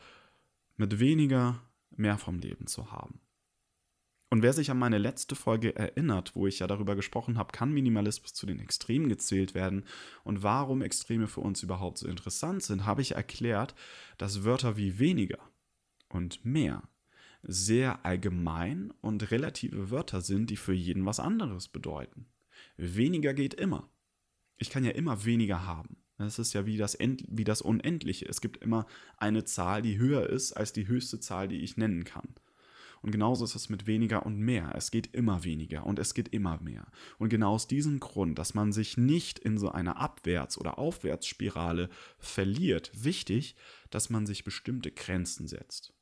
mit 0.77 1.01
weniger 1.01 1.61
mehr 1.91 2.19
vom 2.19 2.39
Leben 2.39 2.67
zu 2.67 2.93
haben. 2.93 3.21
Und 4.31 4.43
wer 4.43 4.53
sich 4.53 4.71
an 4.71 4.79
meine 4.79 4.99
letzte 4.99 5.35
Folge 5.35 5.75
erinnert, 5.75 6.37
wo 6.37 6.47
ich 6.47 6.59
ja 6.59 6.67
darüber 6.67 6.97
gesprochen 6.97 7.39
habe, 7.39 7.53
kann 7.53 7.73
Minimalismus 7.73 8.35
zu 8.35 8.45
den 8.45 8.61
Extremen 8.61 9.09
gezählt 9.09 9.55
werden 9.55 9.85
und 10.23 10.43
warum 10.43 10.83
Extreme 10.83 11.29
für 11.29 11.41
uns 11.41 11.63
überhaupt 11.63 11.99
so 11.99 12.07
interessant 12.07 12.63
sind, 12.63 12.85
habe 12.85 13.01
ich 13.01 13.13
erklärt, 13.13 13.75
dass 14.19 14.45
Wörter 14.45 14.77
wie 14.77 14.99
weniger 14.99 15.39
und 16.11 16.45
mehr 16.45 16.83
sehr 17.43 18.05
allgemein 18.05 18.93
und 19.01 19.31
relative 19.31 19.91
Wörter 19.91 20.21
sind, 20.21 20.51
die 20.51 20.57
für 20.57 20.75
jeden 20.75 21.07
was 21.07 21.21
anderes 21.21 21.69
bedeuten. 21.69 22.27
Weniger 22.77 23.33
geht 23.33 23.55
immer. 23.55 23.89
Ich 24.59 24.71
kann 24.71 24.85
ja 24.85 24.91
immer 24.91 25.25
weniger 25.25 25.65
haben. 25.65 25.97
Das 26.19 26.41
ist 26.41 26.53
ja 26.53 26.67
wie 26.67 26.77
das, 26.77 26.99
wie 26.99 27.45
das 27.45 27.63
Unendliche. 27.63 28.27
Es 28.27 28.41
gibt 28.41 28.57
immer 28.57 28.87
eine 29.17 29.45
Zahl, 29.45 29.83
die 29.83 29.99
höher 29.99 30.29
ist 30.29 30.53
als 30.53 30.73
die 30.73 30.89
höchste 30.89 31.21
Zahl, 31.21 31.47
die 31.47 31.61
ich 31.61 31.77
nennen 31.77 32.03
kann. 32.03 32.35
Und 33.03 33.13
genauso 33.13 33.45
ist 33.45 33.55
es 33.55 33.69
mit 33.69 33.87
weniger 33.87 34.27
und 34.27 34.39
mehr. 34.39 34.73
Es 34.75 34.91
geht 34.91 35.15
immer 35.15 35.45
weniger 35.45 35.87
und 35.87 35.99
es 35.99 36.15
geht 36.15 36.29
immer 36.29 36.61
mehr. 36.61 36.87
Und 37.19 37.29
genau 37.29 37.53
aus 37.55 37.69
diesem 37.69 38.01
Grund, 38.01 38.39
dass 38.39 38.55
man 38.55 38.73
sich 38.73 38.97
nicht 38.97 39.39
in 39.39 39.59
so 39.59 39.71
einer 39.71 39.99
Abwärts- 39.99 40.59
oder 40.59 40.79
Aufwärtsspirale 40.79 41.89
verliert, 42.19 42.91
wichtig, 42.95 43.57
dass 43.91 44.11
man 44.11 44.27
sich 44.27 44.45
bestimmte 44.45 44.91
Grenzen 44.91 45.47
setzt. 45.47 45.95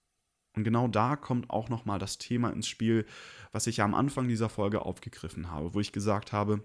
Und 0.55 0.65
genau 0.65 0.89
da 0.89 1.17
kommt 1.17 1.51
auch 1.51 1.69
nochmal 1.69 1.99
das 1.99 2.17
Thema 2.17 2.51
ins 2.51 2.67
Spiel, 2.67 3.05
was 3.53 3.67
ich 3.67 3.77
ja 3.79 3.85
am 3.85 3.95
Anfang 3.95 4.27
dieser 4.27 4.49
Folge 4.49 4.83
aufgegriffen 4.83 5.51
habe, 5.51 5.75
wo 5.75 5.81
ich 5.81 5.93
gesagt 5.93 6.33
habe, 6.33 6.65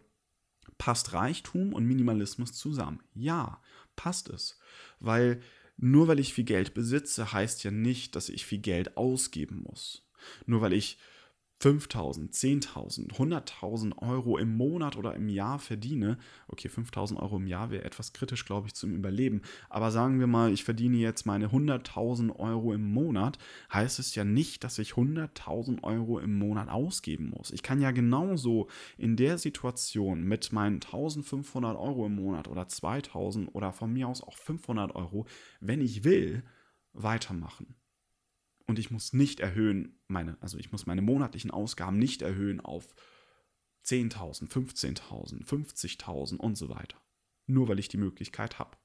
passt 0.78 1.14
Reichtum 1.14 1.74
und 1.74 1.86
Minimalismus 1.86 2.54
zusammen? 2.54 3.04
Ja, 3.14 3.62
passt 3.98 4.30
es. 4.30 4.58
Weil 5.00 5.42
nur 5.78 6.08
weil 6.08 6.20
ich 6.20 6.34
viel 6.34 6.44
Geld 6.44 6.74
besitze, 6.74 7.34
heißt 7.34 7.64
ja 7.64 7.72
nicht, 7.72 8.16
dass 8.16 8.30
ich 8.30 8.46
viel 8.46 8.60
Geld 8.60 8.98
ausgeben 8.98 9.64
muss. 9.64 10.08
Nur 10.46 10.62
weil 10.62 10.74
ich 10.74 10.98
5000, 11.62 12.34
10.000, 12.34 13.12
100.000 13.12 13.98
Euro 14.00 14.40
im 14.40 14.58
Monat 14.58 14.98
oder 14.98 15.14
im 15.14 15.30
Jahr 15.30 15.60
verdiene, 15.60 16.18
okay, 16.48 16.70
5.000 16.70 17.18
Euro 17.18 17.38
im 17.38 17.46
Jahr 17.46 17.70
wäre 17.70 17.84
etwas 17.84 18.14
kritisch, 18.14 18.46
glaube 18.46 18.66
ich, 18.68 18.74
zum 18.74 18.96
Überleben, 18.96 19.44
aber 19.70 19.92
sagen 19.92 20.20
wir 20.20 20.26
mal, 20.26 20.52
ich 20.52 20.64
verdiene 20.64 20.98
jetzt 20.98 21.28
meine 21.28 21.50
100.000 21.50 22.36
Euro 22.38 22.74
im 22.74 22.92
Monat, 22.92 23.38
heißt 23.72 24.00
es 24.00 24.16
ja 24.16 24.24
nicht, 24.24 24.64
dass 24.64 24.80
ich 24.80 24.94
100.000 24.94 25.84
Euro 25.84 26.18
im 26.18 26.40
Monat 26.40 26.68
ausgeben 26.68 27.30
muss. 27.30 27.52
Ich 27.52 27.62
kann 27.62 27.80
ja 27.80 27.92
genauso 27.92 28.68
in 28.98 29.16
der 29.16 29.38
Situation 29.38 30.24
mit 30.24 30.52
meinen 30.52 30.80
1.500 30.80 31.80
Euro 31.80 32.08
im 32.08 32.16
Monat 32.16 32.48
oder 32.48 32.64
2.000 32.64 33.50
oder 33.50 33.72
von 33.72 33.94
mir 33.94 34.08
aus 34.08 34.24
auch 34.24 34.36
500 34.36 34.96
Euro, 34.96 35.28
wenn 35.60 35.80
ich 35.80 36.04
will, 36.04 36.42
weitermachen 36.94 37.76
und 38.72 38.80
ich 38.80 38.90
muss 38.90 39.12
nicht 39.12 39.42
erhöhen, 39.42 40.00
meine, 40.08 40.38
also 40.40 40.58
ich 40.58 40.72
muss 40.72 40.86
meine 40.86 41.02
monatlichen 41.02 41.52
Ausgaben 41.52 42.00
nicht 42.00 42.22
erhöhen 42.22 42.62
auf 42.62 42.96
10.000, 43.86 44.50
15.000, 44.50 45.46
50.000 45.46 46.38
und 46.38 46.58
so 46.58 46.70
weiter. 46.70 46.98
Nur 47.48 47.68
weil 47.68 47.80
ich 47.80 47.90
die 47.90 47.98
Möglichkeit 47.98 48.60
habe. 48.60 48.78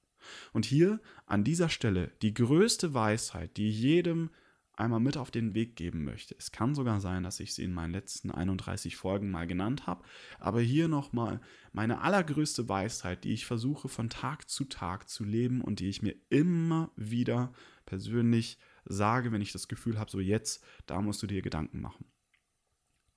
Und 0.52 0.64
hier 0.64 1.00
an 1.24 1.44
dieser 1.44 1.68
Stelle 1.68 2.10
die 2.20 2.34
größte 2.34 2.94
Weisheit, 2.94 3.56
die 3.56 3.70
jedem 3.70 4.30
einmal 4.72 4.98
mit 4.98 5.16
auf 5.16 5.30
den 5.30 5.54
Weg 5.54 5.76
geben 5.76 6.02
möchte. 6.02 6.34
Es 6.36 6.50
kann 6.50 6.74
sogar 6.74 7.00
sein, 7.00 7.22
dass 7.22 7.38
ich 7.38 7.54
sie 7.54 7.62
in 7.62 7.72
meinen 7.72 7.92
letzten 7.92 8.32
31 8.32 8.96
Folgen 8.96 9.30
mal 9.30 9.46
genannt 9.46 9.86
habe, 9.86 10.02
aber 10.40 10.60
hier 10.60 10.88
nochmal 10.88 11.40
meine 11.72 12.00
allergrößte 12.00 12.68
Weisheit, 12.68 13.22
die 13.22 13.34
ich 13.34 13.46
versuche 13.46 13.88
von 13.88 14.10
Tag 14.10 14.50
zu 14.50 14.64
Tag 14.64 15.08
zu 15.08 15.22
leben 15.22 15.60
und 15.60 15.78
die 15.78 15.88
ich 15.88 16.02
mir 16.02 16.16
immer 16.28 16.90
wieder 16.96 17.52
persönlich 17.84 18.58
sage, 18.86 19.32
wenn 19.32 19.42
ich 19.42 19.52
das 19.52 19.68
Gefühl 19.68 19.98
habe, 19.98 20.10
so 20.10 20.20
jetzt, 20.20 20.64
da 20.86 21.00
musst 21.00 21.22
du 21.22 21.26
dir 21.26 21.42
Gedanken 21.42 21.80
machen. 21.80 22.06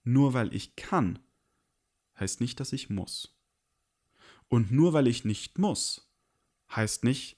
Nur 0.03 0.33
weil 0.33 0.53
ich 0.53 0.75
kann, 0.75 1.19
heißt 2.19 2.41
nicht, 2.41 2.59
dass 2.59 2.73
ich 2.73 2.89
muss. 2.89 3.39
Und 4.47 4.71
nur 4.71 4.93
weil 4.93 5.07
ich 5.07 5.25
nicht 5.25 5.57
muss, 5.57 6.11
heißt 6.75 7.03
nicht, 7.03 7.37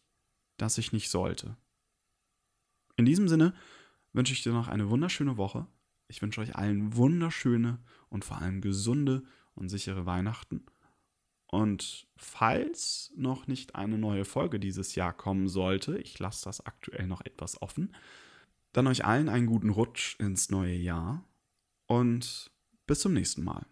dass 0.58 0.78
ich 0.78 0.94
nicht 0.94 1.10
sollte. 1.10 1.58
In 2.96 3.06
diesem 3.06 3.28
Sinne 3.28 3.54
wünsche 4.14 4.34
ich 4.34 4.44
dir 4.44 4.54
noch 4.54 4.68
eine 4.68 4.90
wunderschöne 4.90 5.38
Woche. 5.38 5.68
Ich 6.08 6.22
wünsche 6.22 6.42
euch 6.42 6.56
allen 6.56 6.96
wunderschöne 6.96 7.80
und 8.10 8.26
vor 8.26 8.38
allem 8.42 8.62
gesunde 8.62 9.24
und 9.56 9.70
sichere 9.70 10.06
Weihnachten. 10.06 10.66
Und 11.52 12.08
falls 12.16 13.12
noch 13.16 13.46
nicht 13.46 13.76
eine 13.76 13.98
neue 13.98 14.24
Folge 14.24 14.60
dieses 14.60 14.96
Jahr 14.96 15.12
kommen 15.12 15.50
sollte, 15.50 15.98
ich 15.98 16.18
lasse 16.18 16.46
das 16.46 16.66
aktuell 16.66 17.08
noch 17.08 17.22
etwas 17.22 17.62
offen, 17.62 17.94
dann 18.72 18.88
euch 18.88 19.04
allen 19.04 19.28
einen 19.28 19.48
guten 19.48 19.70
Rutsch 19.70 20.18
ins 20.18 20.50
neue 20.50 20.76
Jahr 20.76 21.26
und 21.88 22.52
bis 22.88 23.02
zum 23.02 23.14
nächsten 23.14 23.44
Mal. 23.44 23.66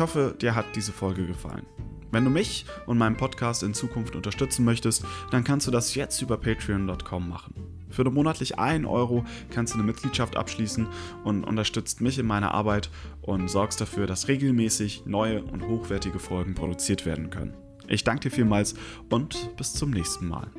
Ich 0.00 0.02
hoffe, 0.02 0.34
dir 0.40 0.54
hat 0.54 0.64
diese 0.76 0.92
Folge 0.92 1.26
gefallen. 1.26 1.66
Wenn 2.10 2.24
du 2.24 2.30
mich 2.30 2.64
und 2.86 2.96
meinen 2.96 3.18
Podcast 3.18 3.62
in 3.62 3.74
Zukunft 3.74 4.16
unterstützen 4.16 4.64
möchtest, 4.64 5.04
dann 5.30 5.44
kannst 5.44 5.66
du 5.66 5.70
das 5.70 5.94
jetzt 5.94 6.22
über 6.22 6.38
patreon.com 6.38 7.28
machen. 7.28 7.52
Für 7.90 8.10
monatlich 8.10 8.58
1 8.58 8.86
Euro 8.86 9.26
kannst 9.50 9.74
du 9.74 9.78
eine 9.78 9.86
Mitgliedschaft 9.86 10.36
abschließen 10.36 10.86
und 11.22 11.44
unterstützt 11.44 12.00
mich 12.00 12.18
in 12.18 12.24
meiner 12.24 12.54
Arbeit 12.54 12.88
und 13.20 13.50
sorgst 13.50 13.78
dafür, 13.78 14.06
dass 14.06 14.28
regelmäßig 14.28 15.04
neue 15.04 15.42
und 15.42 15.68
hochwertige 15.68 16.18
Folgen 16.18 16.54
produziert 16.54 17.04
werden 17.04 17.28
können. 17.28 17.52
Ich 17.86 18.02
danke 18.02 18.30
dir 18.30 18.34
vielmals 18.34 18.76
und 19.10 19.54
bis 19.58 19.74
zum 19.74 19.90
nächsten 19.90 20.28
Mal. 20.28 20.50